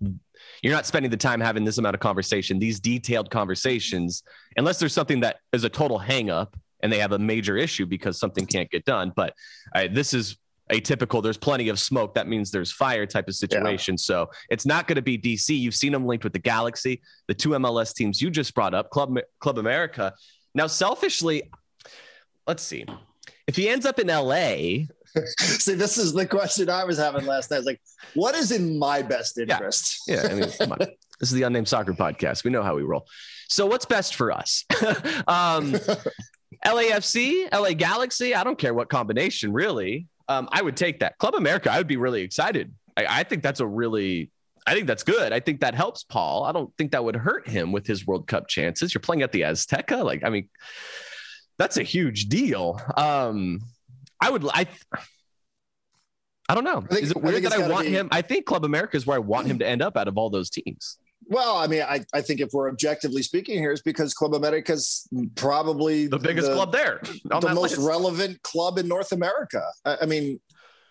you're 0.62 0.74
not 0.74 0.86
spending 0.86 1.10
the 1.10 1.17
time 1.17 1.41
having 1.41 1.65
this 1.65 1.80
amount 1.80 1.95
of 1.95 2.02
conversation, 2.02 2.60
these 2.60 2.80
detailed 2.80 3.32
conversations, 3.32 4.21
unless 4.58 4.78
there's 4.80 4.93
something 4.93 5.21
that 5.21 5.38
is 5.54 5.63
a 5.63 5.69
total 5.69 5.98
hang 5.98 6.30
up 6.30 6.56
and 6.86 6.93
they 6.93 7.00
have 7.00 7.13
a 7.13 7.19
major 7.19 7.58
issue 7.58 7.88
because 7.88 8.19
something 8.19 8.45
can't 8.45 8.69
get 8.69 8.86
done. 8.86 9.12
But 9.15 9.34
uh, 9.74 9.88
this 9.91 10.13
is 10.13 10.38
a 10.69 10.80
typical, 10.80 11.19
there's 11.19 11.36
plenty 11.36 11.69
of 11.69 11.80
smoke. 11.80 12.13
That 12.13 12.28
means 12.28 12.52
there's 12.52 12.71
fire 12.71 13.08
type 13.08 13.28
of 13.28 13.34
situation. 13.34 13.98
So 13.98 14.30
it's 14.52 14.67
not 14.67 14.88
going 14.88 14.98
to 14.98 15.02
be 15.02 15.17
DC. 15.17 15.50
You've 15.50 15.74
seen 15.74 15.91
them 15.91 16.06
linked 16.06 16.24
with 16.24 16.34
the 16.34 16.39
Galaxy, 16.39 17.02
the 17.28 17.34
two 17.34 17.50
MLS 17.50 17.91
teams 17.91 18.21
you 18.21 18.30
just 18.30 18.54
brought 18.54 18.76
up, 18.76 18.91
Club, 18.91 19.17
Club 19.39 19.58
America. 19.58 20.13
Now, 20.54 20.67
selfishly, 20.67 21.50
let's 22.45 22.62
see. 22.62 22.86
If 23.48 23.56
he 23.56 23.67
ends 23.67 23.88
up 23.88 23.98
in 23.98 24.08
LA, 24.08 24.86
See, 25.39 25.76
this 25.76 25.98
is 25.98 26.13
the 26.13 26.26
question 26.26 26.69
I 26.69 26.84
was 26.84 26.98
having 26.98 27.26
last 27.26 27.50
night. 27.50 27.58
I 27.58 27.60
was 27.60 27.65
like, 27.65 27.82
what 28.13 28.36
is 28.36 28.52
in 28.52 28.78
my 28.78 29.02
best 29.02 29.38
interest? 29.38 30.04
Yeah, 30.08 30.28
I 30.30 30.34
mean, 30.34 30.50
come 30.58 30.74
on. 30.74 30.80
This 31.17 31.30
is 31.32 31.36
the 31.36 31.43
unnamed 31.43 31.69
soccer 31.69 31.93
podcast. 31.93 32.43
We 32.43 32.52
know 32.52 32.62
how 32.62 32.76
we 32.76 32.84
roll. 32.84 33.08
So, 33.48 33.65
what's 33.67 33.86
best 33.86 34.15
for 34.15 34.34
us? 34.34 34.65
um, 35.30 35.74
LAFC, 36.65 37.51
LA 37.54 37.71
Galaxy. 37.73 38.34
I 38.36 38.43
don't 38.43 38.58
care 38.58 38.73
what 38.73 38.89
combination, 38.89 39.54
really. 39.54 40.08
Um, 40.28 40.49
I 40.51 40.62
would 40.62 40.75
take 40.75 40.99
that. 40.99 41.17
Club 41.19 41.36
America. 41.36 41.71
I 41.71 41.78
would 41.78 41.88
be 41.88 41.97
really 41.97 42.21
excited. 42.21 42.73
I, 42.97 43.06
I 43.08 43.23
think 43.23 43.43
that's 43.43 43.60
a 43.60 43.67
really. 43.67 44.32
I 44.67 44.73
think 44.73 44.88
that's 44.88 45.04
good. 45.04 45.32
I 45.32 45.39
think 45.39 45.60
that 45.62 45.75
helps 45.75 46.04
Paul. 46.04 46.43
I 46.43 46.51
don't 46.51 46.75
think 46.75 46.91
that 46.93 47.04
would 47.04 47.15
hurt 47.15 47.47
him 47.47 47.71
with 47.71 47.86
his 47.86 48.08
World 48.08 48.25
Cup 48.25 48.47
chances. 48.47 48.93
You're 48.95 49.01
playing 49.01 49.21
at 49.21 49.32
the 49.32 49.41
Azteca. 49.41 50.04
Like, 50.04 50.23
I 50.23 50.30
mean, 50.30 50.49
that's 51.60 51.78
a 51.78 51.84
huge 51.84 52.30
deal. 52.30 52.82
Um, 52.97 53.60
I 54.19 54.32
would. 54.32 54.43
I. 54.51 54.65
I 56.49 56.56
don't 56.56 56.63
know. 56.63 56.82
think- 56.82 57.04
is 57.04 57.12
it 57.12 57.21
weird 57.21 57.43
that 57.43 57.54
I 57.54 57.67
want 57.67 57.86
be- 57.86 57.91
him? 57.91 58.10
I 58.12 58.21
think 58.21 58.45
Club 58.45 58.65
America 58.65 58.97
is 58.97 59.06
where 59.06 59.15
I 59.15 59.19
want 59.19 59.47
him 59.47 59.60
to 59.60 59.67
end 59.67 59.82
up 59.82 59.97
out 59.97 60.08
of 60.08 60.17
all 60.17 60.30
those 60.30 60.49
teams. 60.49 60.97
Well, 61.27 61.57
I 61.57 61.67
mean, 61.67 61.81
I, 61.81 62.05
I 62.13 62.21
think 62.21 62.39
if 62.39 62.49
we're 62.53 62.69
objectively 62.69 63.23
speaking 63.23 63.57
here, 63.57 63.71
it's 63.71 63.81
because 63.81 64.13
Club 64.13 64.35
America's 64.35 65.07
probably 65.35 66.07
the 66.07 66.19
biggest 66.19 66.51
club 66.51 66.71
there, 66.71 67.01
the 67.25 67.53
most 67.53 67.77
list. 67.77 67.88
relevant 67.88 68.41
club 68.43 68.77
in 68.77 68.88
North 68.88 69.11
America. 69.11 69.63
I, 69.83 69.97
I 70.03 70.05
mean, 70.05 70.39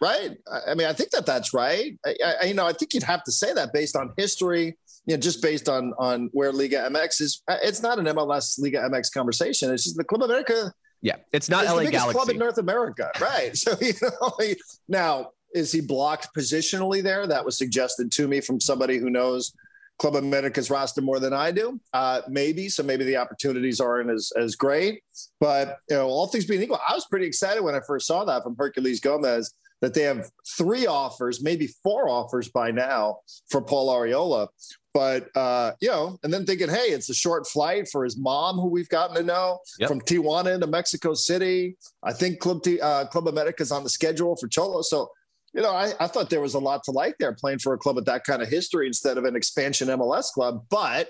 right? 0.00 0.36
I, 0.68 0.74
mean, 0.74 0.86
I 0.86 0.92
think 0.92 1.10
that 1.10 1.26
that's 1.26 1.54
right. 1.54 1.98
I, 2.04 2.14
I, 2.42 2.44
you 2.46 2.54
know, 2.54 2.66
I 2.66 2.72
think 2.72 2.94
you'd 2.94 3.04
have 3.04 3.22
to 3.24 3.32
say 3.32 3.52
that 3.54 3.72
based 3.72 3.96
on 3.96 4.12
history, 4.16 4.76
you 5.06 5.14
know, 5.14 5.20
just 5.20 5.42
based 5.42 5.68
on 5.68 5.92
on 5.98 6.30
where 6.32 6.52
Liga 6.52 6.88
MX 6.90 7.20
is. 7.20 7.42
It's 7.48 7.82
not 7.82 7.98
an 7.98 8.06
MLS 8.06 8.58
Liga 8.58 8.78
MX 8.90 9.12
conversation. 9.12 9.72
It's 9.72 9.84
just 9.84 9.96
the 9.96 10.04
Club 10.04 10.22
America. 10.22 10.72
Yeah, 11.02 11.16
it's 11.32 11.50
not 11.50 11.66
LA 11.66 11.84
the 11.84 11.90
Galaxy 11.90 12.14
club 12.14 12.30
in 12.30 12.38
North 12.38 12.58
America, 12.58 13.10
right? 13.20 13.50
So 13.54 13.76
you 13.80 13.92
know, 14.02 14.36
now 14.88 15.30
is 15.54 15.70
he 15.70 15.80
blocked 15.80 16.34
positionally 16.36 17.02
there? 17.02 17.26
That 17.26 17.44
was 17.44 17.56
suggested 17.56 18.10
to 18.12 18.26
me 18.26 18.40
from 18.40 18.60
somebody 18.60 18.98
who 18.98 19.10
knows 19.10 19.52
Club 19.98 20.16
America's 20.16 20.70
roster 20.70 21.00
more 21.00 21.20
than 21.20 21.32
I 21.32 21.50
do. 21.52 21.80
Uh, 21.92 22.20
maybe 22.28 22.68
so. 22.68 22.82
Maybe 22.82 23.04
the 23.04 23.16
opportunities 23.16 23.80
aren't 23.80 24.10
as 24.10 24.32
as 24.36 24.56
great. 24.56 25.02
But 25.40 25.78
you 25.88 25.96
know, 25.96 26.08
all 26.08 26.26
things 26.26 26.46
being 26.46 26.62
equal, 26.62 26.80
I 26.88 26.94
was 26.94 27.06
pretty 27.06 27.26
excited 27.26 27.62
when 27.62 27.74
I 27.74 27.80
first 27.86 28.06
saw 28.06 28.24
that 28.24 28.42
from 28.42 28.56
Herculez 28.56 29.00
Gomez 29.00 29.54
that 29.80 29.94
they 29.94 30.02
have 30.02 30.30
three 30.56 30.86
offers, 30.86 31.42
maybe 31.42 31.68
four 31.82 32.08
offers 32.08 32.48
by 32.48 32.70
now 32.70 33.18
for 33.50 33.60
Paul 33.60 33.94
Arriola. 33.94 34.48
But 34.94 35.28
uh, 35.36 35.72
you 35.80 35.88
know, 35.88 36.18
and 36.22 36.32
then 36.32 36.46
thinking, 36.46 36.68
hey, 36.68 36.86
it's 36.86 37.10
a 37.10 37.14
short 37.14 37.46
flight 37.46 37.88
for 37.90 38.04
his 38.04 38.16
mom, 38.16 38.56
who 38.56 38.68
we've 38.68 38.88
gotten 38.88 39.16
to 39.16 39.22
know 39.22 39.58
yep. 39.78 39.88
from 39.88 40.00
Tijuana 40.00 40.58
to 40.60 40.66
Mexico 40.66 41.14
City. 41.14 41.76
I 42.02 42.12
think 42.12 42.38
Club 42.38 42.62
T, 42.62 42.80
uh, 42.80 43.06
Club 43.06 43.28
America 43.28 43.62
is 43.62 43.72
on 43.72 43.82
the 43.82 43.90
schedule 43.90 44.36
for 44.36 44.48
Cholo. 44.48 44.82
So 44.82 45.10
you 45.54 45.62
know, 45.62 45.70
I, 45.70 45.92
I 46.00 46.08
thought 46.08 46.30
there 46.30 46.40
was 46.40 46.54
a 46.54 46.58
lot 46.58 46.82
to 46.84 46.90
like 46.90 47.16
there 47.18 47.32
playing 47.32 47.60
for 47.60 47.74
a 47.74 47.78
club 47.78 47.96
with 47.96 48.06
that 48.06 48.24
kind 48.24 48.42
of 48.42 48.48
history 48.48 48.86
instead 48.86 49.18
of 49.18 49.24
an 49.24 49.36
expansion 49.36 49.88
MLS 49.88 50.32
club. 50.32 50.64
But, 50.68 51.08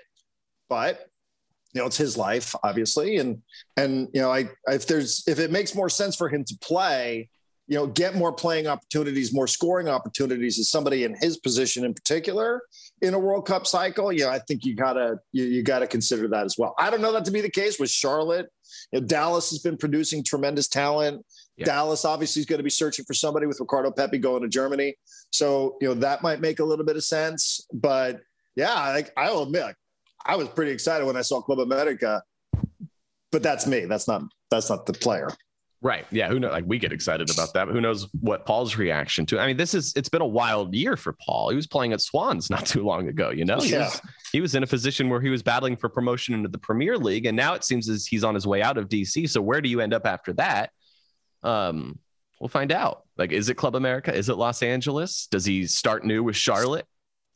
but, 0.68 1.06
you 1.72 1.80
know, 1.80 1.86
it's 1.86 1.96
his 1.96 2.16
life, 2.16 2.54
obviously, 2.62 3.16
and 3.16 3.42
and 3.76 4.08
you 4.12 4.20
know, 4.20 4.30
I 4.30 4.48
if 4.68 4.86
there's 4.86 5.24
if 5.26 5.40
it 5.40 5.50
makes 5.50 5.74
more 5.74 5.88
sense 5.88 6.14
for 6.14 6.28
him 6.28 6.44
to 6.44 6.56
play, 6.60 7.28
you 7.66 7.76
know, 7.76 7.86
get 7.86 8.14
more 8.14 8.32
playing 8.32 8.68
opportunities, 8.68 9.32
more 9.34 9.48
scoring 9.48 9.88
opportunities 9.88 10.58
as 10.58 10.70
somebody 10.70 11.02
in 11.02 11.16
his 11.20 11.38
position 11.38 11.84
in 11.84 11.92
particular 11.92 12.62
in 13.02 13.14
a 13.14 13.18
World 13.18 13.46
Cup 13.46 13.66
cycle, 13.66 14.12
you 14.12 14.20
know, 14.20 14.30
I 14.30 14.38
think 14.38 14.64
you 14.64 14.74
gotta 14.74 15.18
you, 15.32 15.44
you 15.44 15.62
gotta 15.62 15.86
consider 15.86 16.28
that 16.28 16.44
as 16.44 16.56
well. 16.58 16.74
I 16.78 16.90
don't 16.90 17.00
know 17.00 17.12
that 17.12 17.24
to 17.24 17.30
be 17.30 17.40
the 17.40 17.50
case 17.50 17.78
with 17.78 17.90
Charlotte. 17.90 18.46
You 18.92 19.00
know, 19.00 19.06
Dallas 19.06 19.50
has 19.50 19.58
been 19.58 19.76
producing 19.76 20.22
tremendous 20.22 20.68
talent. 20.68 21.24
Yeah. 21.56 21.66
Dallas 21.66 22.04
obviously 22.04 22.40
is 22.40 22.46
going 22.46 22.58
to 22.58 22.64
be 22.64 22.70
searching 22.70 23.04
for 23.04 23.14
somebody 23.14 23.46
with 23.46 23.60
Ricardo 23.60 23.90
Pepi 23.90 24.18
going 24.18 24.42
to 24.42 24.48
Germany. 24.48 24.96
So, 25.30 25.76
you 25.80 25.88
know, 25.88 25.94
that 25.94 26.22
might 26.22 26.40
make 26.40 26.58
a 26.58 26.64
little 26.64 26.84
bit 26.84 26.96
of 26.96 27.04
sense. 27.04 27.66
But 27.72 28.20
yeah, 28.56 28.72
I, 28.72 29.04
I'll 29.16 29.42
admit, 29.42 29.76
I 30.26 30.36
was 30.36 30.48
pretty 30.48 30.72
excited 30.72 31.06
when 31.06 31.16
I 31.16 31.22
saw 31.22 31.40
Club 31.40 31.60
America. 31.60 32.22
But 33.30 33.42
that's 33.42 33.66
me. 33.66 33.84
That's 33.86 34.06
not 34.06 34.22
that's 34.50 34.70
not 34.70 34.86
the 34.86 34.92
player. 34.92 35.28
Right. 35.84 36.06
Yeah. 36.10 36.28
Who 36.28 36.40
knows? 36.40 36.52
Like 36.52 36.64
we 36.66 36.78
get 36.78 36.92
excited 36.92 37.28
about 37.30 37.52
that. 37.52 37.66
But 37.66 37.74
who 37.74 37.80
knows 37.80 38.08
what 38.20 38.46
Paul's 38.46 38.76
reaction 38.76 39.26
to? 39.26 39.38
I 39.38 39.46
mean, 39.46 39.58
this 39.58 39.74
is 39.74 39.92
it's 39.96 40.08
been 40.08 40.22
a 40.22 40.26
wild 40.26 40.74
year 40.74 40.96
for 40.96 41.12
Paul. 41.12 41.50
He 41.50 41.56
was 41.56 41.66
playing 41.66 41.92
at 41.92 42.00
Swans 42.00 42.48
not 42.48 42.64
too 42.64 42.84
long 42.84 43.08
ago. 43.08 43.28
You 43.30 43.44
know, 43.44 43.58
he, 43.58 43.72
yeah. 43.72 43.80
was, 43.84 44.00
he 44.32 44.40
was 44.40 44.54
in 44.54 44.62
a 44.62 44.66
position 44.66 45.10
where 45.10 45.20
he 45.20 45.28
was 45.28 45.42
battling 45.42 45.76
for 45.76 45.90
promotion 45.90 46.34
into 46.34 46.48
the 46.48 46.58
Premier 46.58 46.96
League, 46.96 47.26
and 47.26 47.36
now 47.36 47.52
it 47.52 47.64
seems 47.64 47.88
as 47.90 48.06
he's 48.06 48.24
on 48.24 48.34
his 48.34 48.46
way 48.46 48.62
out 48.62 48.78
of 48.78 48.88
DC. 48.88 49.28
So 49.28 49.42
where 49.42 49.60
do 49.60 49.68
you 49.68 49.80
end 49.80 49.92
up 49.92 50.06
after 50.06 50.32
that? 50.34 50.70
Um, 51.44 51.98
we'll 52.40 52.48
find 52.48 52.72
out. 52.72 53.04
Like, 53.16 53.32
is 53.32 53.48
it 53.48 53.54
Club 53.54 53.76
America? 53.76 54.12
Is 54.12 54.28
it 54.28 54.36
Los 54.36 54.62
Angeles? 54.62 55.28
Does 55.30 55.44
he 55.44 55.66
start 55.66 56.04
new 56.04 56.22
with 56.22 56.36
Charlotte? 56.36 56.86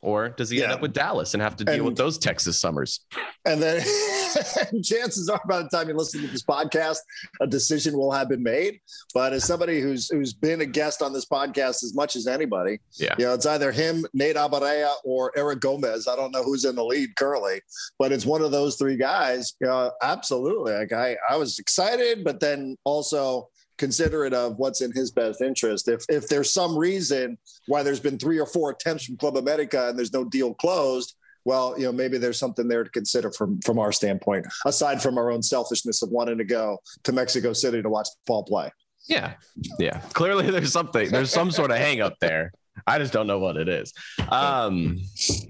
Or 0.01 0.29
does 0.29 0.49
he 0.49 0.59
yeah. 0.59 0.65
end 0.65 0.73
up 0.73 0.81
with 0.81 0.93
Dallas 0.93 1.33
and 1.33 1.43
have 1.43 1.57
to 1.57 1.65
deal 1.65 1.75
and, 1.75 1.85
with 1.85 1.97
those 1.97 2.17
Texas 2.17 2.57
summers? 2.57 3.01
And 3.45 3.61
then 3.61 3.81
chances 4.83 5.27
are 5.27 5.41
by 5.47 5.61
the 5.61 5.67
time 5.67 5.89
you 5.89 5.93
listen 5.93 6.21
to 6.21 6.27
this 6.27 6.43
podcast, 6.43 6.99
a 7.41 7.47
decision 7.47 7.97
will 7.97 8.11
have 8.11 8.29
been 8.29 8.41
made. 8.41 8.79
But 9.13 9.33
as 9.33 9.43
somebody 9.43 9.81
who's 9.81 10.07
who's 10.09 10.31
been 10.31 10.61
a 10.61 10.65
guest 10.65 11.01
on 11.01 11.11
this 11.11 11.25
podcast 11.25 11.83
as 11.83 11.93
much 11.93 12.15
as 12.15 12.27
anybody, 12.27 12.79
yeah, 12.93 13.15
you 13.17 13.25
know, 13.25 13.33
it's 13.33 13.45
either 13.45 13.73
him, 13.73 14.05
Nate 14.13 14.37
Abaurrea, 14.37 14.93
or 15.03 15.33
Eric 15.35 15.59
Gomez. 15.59 16.07
I 16.07 16.15
don't 16.15 16.31
know 16.31 16.43
who's 16.43 16.63
in 16.63 16.75
the 16.75 16.85
lead 16.85 17.13
currently, 17.17 17.59
but 17.97 18.13
it's 18.13 18.25
one 18.25 18.41
of 18.41 18.51
those 18.51 18.77
three 18.77 18.95
guys. 18.95 19.55
You 19.59 19.67
know, 19.67 19.91
absolutely. 20.01 20.73
Like 20.73 20.93
I, 20.93 21.17
I 21.29 21.35
was 21.35 21.59
excited, 21.59 22.23
but 22.23 22.39
then 22.39 22.77
also 22.85 23.49
considerate 23.79 24.33
of 24.33 24.59
what's 24.59 24.81
in 24.81 24.91
his 24.91 25.09
best 25.09 25.41
interest. 25.41 25.87
If 25.87 26.03
if 26.09 26.27
there's 26.27 26.51
some 26.53 26.77
reason 26.77 27.37
why 27.65 27.81
there's 27.81 27.99
been 27.99 28.19
three 28.19 28.39
or 28.39 28.45
four 28.45 28.69
attempts 28.71 29.05
from 29.05 29.17
Club 29.17 29.37
America 29.37 29.89
and 29.89 29.97
there's 29.97 30.13
no 30.13 30.23
deal 30.23 30.53
closed, 30.53 31.15
well, 31.45 31.73
you 31.79 31.85
know, 31.85 31.91
maybe 31.91 32.19
there's 32.19 32.37
something 32.37 32.67
there 32.67 32.83
to 32.83 32.89
consider 32.91 33.31
from 33.31 33.59
from 33.61 33.79
our 33.79 33.91
standpoint, 33.91 34.45
aside 34.65 35.01
from 35.01 35.17
our 35.17 35.31
own 35.31 35.41
selfishness 35.41 36.03
of 36.03 36.09
wanting 36.09 36.37
to 36.37 36.43
go 36.43 36.77
to 37.03 37.11
Mexico 37.11 37.53
City 37.53 37.81
to 37.81 37.89
watch 37.89 38.07
Paul 38.27 38.43
play. 38.43 38.71
Yeah, 39.07 39.33
yeah. 39.79 40.01
Clearly, 40.13 40.51
there's 40.51 40.71
something. 40.71 41.09
There's 41.09 41.31
some 41.31 41.49
sort 41.49 41.71
of 41.71 41.77
hang 41.77 42.01
up 42.01 42.13
there. 42.19 42.51
I 42.85 42.99
just 42.99 43.11
don't 43.11 43.27
know 43.27 43.39
what 43.39 43.57
it 43.57 43.67
is. 43.67 43.93
Um, 44.29 44.99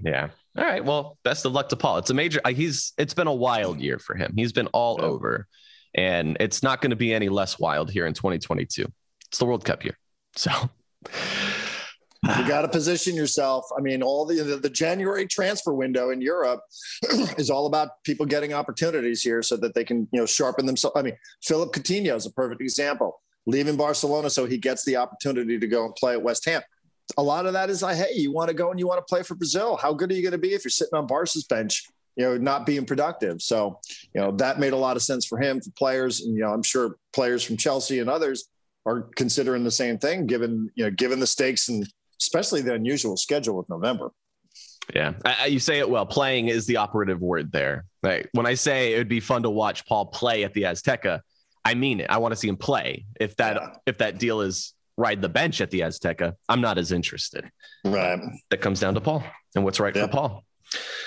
yeah. 0.02 0.30
All 0.56 0.64
right. 0.64 0.84
Well, 0.84 1.16
best 1.22 1.44
of 1.44 1.52
luck 1.52 1.68
to 1.68 1.76
Paul. 1.76 1.98
It's 1.98 2.10
a 2.10 2.14
major. 2.14 2.40
He's. 2.48 2.92
It's 2.96 3.14
been 3.14 3.26
a 3.26 3.34
wild 3.34 3.80
year 3.80 3.98
for 3.98 4.14
him. 4.16 4.32
He's 4.36 4.52
been 4.52 4.66
all 4.68 5.04
over 5.04 5.46
and 5.94 6.36
it's 6.40 6.62
not 6.62 6.80
going 6.80 6.90
to 6.90 6.96
be 6.96 7.12
any 7.12 7.28
less 7.28 7.58
wild 7.58 7.90
here 7.90 8.06
in 8.06 8.14
2022. 8.14 8.86
It's 9.28 9.38
the 9.38 9.44
World 9.44 9.64
Cup 9.64 9.84
year. 9.84 9.96
So 10.36 10.50
you 12.22 12.46
got 12.46 12.62
to 12.62 12.68
position 12.68 13.14
yourself. 13.14 13.66
I 13.76 13.80
mean, 13.80 14.02
all 14.02 14.26
the, 14.26 14.42
the, 14.42 14.56
the 14.56 14.70
January 14.70 15.26
transfer 15.26 15.72
window 15.72 16.10
in 16.10 16.20
Europe 16.20 16.60
is 17.38 17.48
all 17.48 17.66
about 17.66 18.02
people 18.04 18.26
getting 18.26 18.52
opportunities 18.52 19.22
here 19.22 19.42
so 19.42 19.56
that 19.56 19.74
they 19.74 19.84
can, 19.84 20.06
you 20.12 20.20
know, 20.20 20.26
sharpen 20.26 20.66
themselves. 20.66 20.96
I 20.96 21.02
mean, 21.02 21.16
Philippe 21.42 21.80
Coutinho 21.80 22.14
is 22.16 22.26
a 22.26 22.30
perfect 22.30 22.60
example. 22.60 23.20
Leaving 23.46 23.76
Barcelona 23.76 24.28
so 24.28 24.44
he 24.44 24.58
gets 24.58 24.84
the 24.84 24.96
opportunity 24.96 25.58
to 25.58 25.66
go 25.66 25.86
and 25.86 25.94
play 25.94 26.12
at 26.12 26.22
West 26.22 26.44
Ham. 26.44 26.62
A 27.16 27.22
lot 27.22 27.46
of 27.46 27.54
that 27.54 27.70
is 27.70 27.82
like, 27.82 27.96
hey, 27.96 28.12
you 28.14 28.32
want 28.32 28.48
to 28.48 28.54
go 28.54 28.70
and 28.70 28.78
you 28.78 28.86
want 28.86 28.98
to 28.98 29.10
play 29.14 29.22
for 29.22 29.34
Brazil. 29.34 29.76
How 29.76 29.94
good 29.94 30.12
are 30.12 30.14
you 30.14 30.22
going 30.22 30.32
to 30.32 30.38
be 30.38 30.52
if 30.52 30.62
you're 30.64 30.70
sitting 30.70 30.96
on 30.96 31.06
Barca's 31.06 31.44
bench 31.44 31.86
you 32.20 32.26
know, 32.26 32.36
not 32.36 32.66
being 32.66 32.84
productive. 32.84 33.40
So, 33.40 33.80
you 34.14 34.20
know, 34.20 34.30
that 34.32 34.60
made 34.60 34.74
a 34.74 34.76
lot 34.76 34.94
of 34.94 35.02
sense 35.02 35.24
for 35.24 35.40
him, 35.40 35.58
for 35.58 35.70
players. 35.70 36.20
And, 36.20 36.34
you 36.34 36.42
know, 36.42 36.52
I'm 36.52 36.62
sure 36.62 36.96
players 37.14 37.42
from 37.42 37.56
Chelsea 37.56 37.98
and 37.98 38.10
others 38.10 38.50
are 38.84 39.08
considering 39.16 39.64
the 39.64 39.70
same 39.70 39.96
thing, 39.96 40.26
given, 40.26 40.70
you 40.74 40.84
know, 40.84 40.90
given 40.90 41.18
the 41.18 41.26
stakes 41.26 41.70
and 41.70 41.88
especially 42.20 42.60
the 42.60 42.74
unusual 42.74 43.16
schedule 43.16 43.58
of 43.58 43.66
November. 43.70 44.10
Yeah, 44.94 45.14
I, 45.24 45.46
you 45.46 45.60
say 45.60 45.78
it 45.78 45.88
well. 45.88 46.04
Playing 46.04 46.48
is 46.48 46.66
the 46.66 46.76
operative 46.76 47.22
word 47.22 47.52
there. 47.52 47.86
Right. 48.02 48.28
When 48.32 48.44
I 48.44 48.52
say 48.52 48.92
it 48.92 48.98
would 48.98 49.08
be 49.08 49.20
fun 49.20 49.42
to 49.44 49.50
watch 49.50 49.86
Paul 49.86 50.06
play 50.06 50.44
at 50.44 50.52
the 50.52 50.64
Azteca, 50.64 51.20
I 51.64 51.72
mean 51.72 52.00
it. 52.00 52.10
I 52.10 52.18
want 52.18 52.32
to 52.32 52.36
see 52.36 52.48
him 52.48 52.56
play. 52.56 53.06
If 53.18 53.36
that 53.36 53.56
yeah. 53.56 53.68
if 53.86 53.98
that 53.98 54.18
deal 54.18 54.42
is 54.42 54.74
ride 54.96 55.22
the 55.22 55.28
bench 55.28 55.60
at 55.60 55.70
the 55.70 55.80
Azteca, 55.80 56.34
I'm 56.48 56.60
not 56.60 56.76
as 56.76 56.92
interested. 56.92 57.50
Right. 57.84 58.18
That 58.50 58.60
comes 58.60 58.80
down 58.80 58.94
to 58.94 59.00
Paul 59.00 59.24
and 59.54 59.64
what's 59.64 59.80
right 59.80 59.94
yeah. 59.94 60.06
for 60.06 60.12
Paul. 60.12 60.44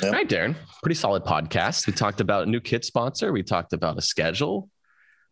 Yep. 0.02 0.04
All 0.04 0.12
right, 0.12 0.28
Darren. 0.28 0.56
Pretty 0.82 0.95
solid 0.95 1.23
podcast. 1.23 1.88
We 1.88 1.93
talked 1.93 2.19
about 2.19 2.47
a 2.47 2.49
new 2.49 2.60
kit 2.60 2.84
sponsor. 2.84 3.32
We 3.32 3.43
talked 3.43 3.73
about 3.73 3.97
a 3.97 4.02
schedule. 4.02 4.69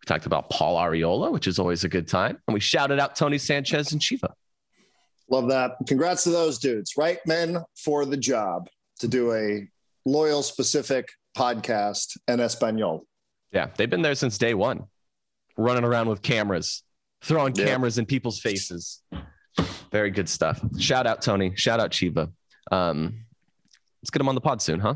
We 0.02 0.06
talked 0.06 0.26
about 0.26 0.50
Paul 0.50 0.78
Arriola, 0.78 1.32
which 1.32 1.48
is 1.48 1.60
always 1.60 1.84
a 1.84 1.90
good 1.90 2.08
time. 2.08 2.38
And 2.48 2.54
we 2.54 2.60
shouted 2.60 3.00
out 3.00 3.16
Tony 3.16 3.38
Sanchez 3.38 3.92
and 3.92 4.02
Chiva. 4.02 4.32
Love 5.30 5.50
that. 5.50 5.74
Congrats 5.88 6.24
to 6.26 6.30
those 6.30 6.60
dudes. 6.60 6.94
Right 6.98 7.20
men 7.26 7.64
for 7.78 8.06
the 8.06 8.18
job 8.18 8.68
to 9.00 9.08
do 9.08 9.34
a 9.34 9.68
loyal 10.06 10.44
specific 10.44 11.10
podcast 11.38 12.18
in 12.28 12.40
Espanol. 12.40 13.06
Yeah, 13.52 13.68
they've 13.76 13.90
been 13.90 14.02
there 14.02 14.16
since 14.16 14.38
day 14.38 14.54
one, 14.54 14.86
running 15.58 15.84
around 15.84 16.10
with 16.10 16.22
cameras, 16.22 16.84
throwing 17.22 17.56
yep. 17.56 17.68
cameras 17.68 17.98
in 17.98 18.06
people's 18.06 18.40
faces. 18.40 19.02
Very 19.92 20.12
good 20.12 20.30
stuff. 20.30 20.62
Shout 20.80 21.06
out 21.06 21.22
Tony. 21.22 21.54
Shout 21.56 21.80
out 21.80 21.92
Chiva. 21.92 22.32
Um, 22.72 23.26
Let's 24.02 24.10
get 24.10 24.22
him 24.22 24.30
on 24.30 24.36
the 24.36 24.42
pod 24.42 24.62
soon, 24.62 24.80
huh? 24.80 24.96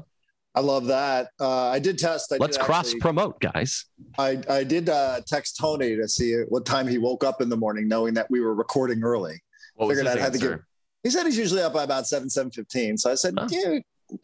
I 0.55 0.61
love 0.61 0.85
that. 0.85 1.29
Uh, 1.39 1.67
I 1.67 1.79
did 1.79 1.97
test. 1.97 2.31
I 2.31 2.37
Let's 2.37 2.57
did 2.57 2.65
cross 2.65 2.87
actually, 2.87 3.01
promote, 3.01 3.39
guys. 3.41 3.85
I, 4.17 4.41
I 4.49 4.63
did 4.63 4.87
uh, 4.87 5.19
text 5.27 5.57
Tony 5.57 5.97
to 5.97 6.07
see 6.07 6.33
what 6.47 6.65
time 6.65 6.87
he 6.87 6.97
woke 6.97 7.25
up 7.25 7.41
in 7.41 7.49
the 7.49 7.57
morning, 7.57 7.89
knowing 7.89 8.13
that 8.13 8.31
we 8.31 8.39
were 8.39 8.55
recording 8.55 9.03
early. 9.03 9.41
What 9.75 9.89
Figured 9.89 10.07
had 10.07 10.17
answer? 10.17 10.31
to 10.31 10.37
give. 10.37 10.59
He 11.03 11.09
said 11.09 11.25
he's 11.25 11.37
usually 11.37 11.61
up 11.61 11.73
by 11.73 11.83
about 11.83 12.07
seven 12.07 12.29
seven 12.29 12.51
fifteen. 12.51 12.97
So 12.97 13.11
I 13.11 13.15
said, 13.15 13.35
huh. 13.37 13.47
yeah, 13.51 13.79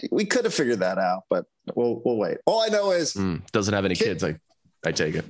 we 0.09 0.23
could 0.23 0.45
have 0.45 0.53
figured 0.53 0.79
that 0.79 0.97
out, 0.97 1.23
but 1.29 1.45
we'll 1.75 2.01
we'll 2.05 2.17
wait. 2.17 2.37
All 2.45 2.61
I 2.61 2.69
know 2.69 2.91
is 2.91 3.13
mm, 3.13 3.45
doesn't 3.51 3.73
have 3.73 3.83
any 3.83 3.95
kid, 3.95 4.19
kids. 4.19 4.23
I 4.23 4.37
I 4.85 4.93
take 4.93 5.15
it. 5.15 5.25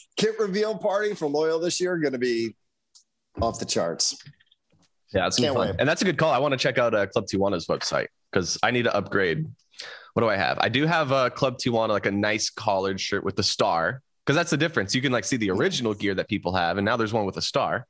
kit 0.16 0.38
reveal 0.40 0.76
party 0.76 1.14
for 1.14 1.26
loyal 1.26 1.60
this 1.60 1.80
year 1.80 1.98
going 1.98 2.14
to 2.14 2.18
be 2.18 2.56
off 3.40 3.58
the 3.58 3.66
charts. 3.66 4.16
Yeah, 5.12 5.26
it's 5.26 5.38
fun. 5.38 5.54
Wait. 5.54 5.76
and 5.78 5.88
that's 5.88 6.02
a 6.02 6.04
good 6.04 6.18
call. 6.18 6.32
I 6.32 6.38
want 6.38 6.52
to 6.52 6.58
check 6.58 6.78
out 6.78 6.94
uh, 6.94 7.06
Club 7.06 7.26
Tijuana's 7.26 7.66
website 7.66 8.08
because 8.34 8.58
I 8.62 8.72
need 8.72 8.82
to 8.82 8.94
upgrade. 8.94 9.46
What 10.14 10.22
do 10.22 10.28
I 10.28 10.36
have? 10.36 10.58
I 10.60 10.68
do 10.68 10.86
have 10.86 11.12
a 11.12 11.30
Club 11.30 11.58
Tijuana, 11.58 11.90
like 11.90 12.06
a 12.06 12.10
nice 12.10 12.50
collared 12.50 13.00
shirt 13.00 13.24
with 13.24 13.36
the 13.36 13.42
star, 13.42 14.02
because 14.24 14.36
that's 14.36 14.50
the 14.50 14.56
difference. 14.56 14.94
You 14.94 15.02
can 15.02 15.12
like 15.12 15.24
see 15.24 15.36
the 15.36 15.50
original 15.50 15.94
gear 15.94 16.14
that 16.14 16.28
people 16.28 16.54
have, 16.54 16.78
and 16.78 16.84
now 16.84 16.96
there's 16.96 17.12
one 17.12 17.24
with 17.24 17.36
a 17.36 17.42
star. 17.42 17.86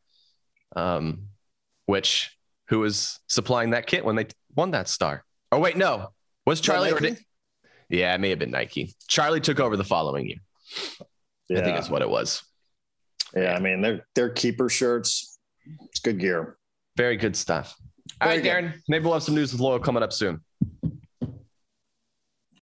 Um, 0.77 1.29
which 1.87 2.37
who 2.69 2.81
was 2.81 3.21
supplying 3.29 3.71
that 3.71 3.87
kit 3.87 4.05
when 4.05 4.17
they 4.17 4.27
won 4.55 4.71
that 4.73 4.89
star? 4.89 5.25
Oh 5.53 5.59
wait, 5.59 5.77
no, 5.77 6.09
was 6.47 6.61
Charly? 6.61 6.93
Or 6.93 7.01
did, 7.01 7.19
yeah, 7.89 8.15
it 8.15 8.21
may 8.21 8.31
have 8.31 8.39
been 8.39 8.51
Nike. 8.51 8.95
Charly 9.09 9.41
took 9.41 9.61
over 9.61 9.77
the 9.77 9.85
following 9.85 10.27
year. 10.27 10.39
Yeah. 11.49 11.61
I 11.61 11.63
think 11.63 11.77
that's 11.77 11.91
what 11.91 12.03
it 12.03 12.09
was. 12.09 12.43
Yeah, 13.35 13.55
I 13.55 13.61
mean 13.61 13.83
they're 13.83 14.07
they're 14.15 14.31
keeper 14.31 14.69
shirts. 14.69 15.39
It's 15.91 16.01
good 16.01 16.19
gear. 16.19 16.57
Very 16.97 17.17
good 17.17 17.37
stuff. 17.37 17.77
All 18.21 18.29
right, 18.29 18.43
Darren. 18.43 18.75
Maybe 18.89 19.05
we'll 19.05 19.15
have 19.15 19.23
some 19.23 19.35
news 19.35 19.53
with 19.53 19.61
Loyal 19.61 19.79
coming 19.79 20.03
up 20.03 20.13
soon. 20.13 20.41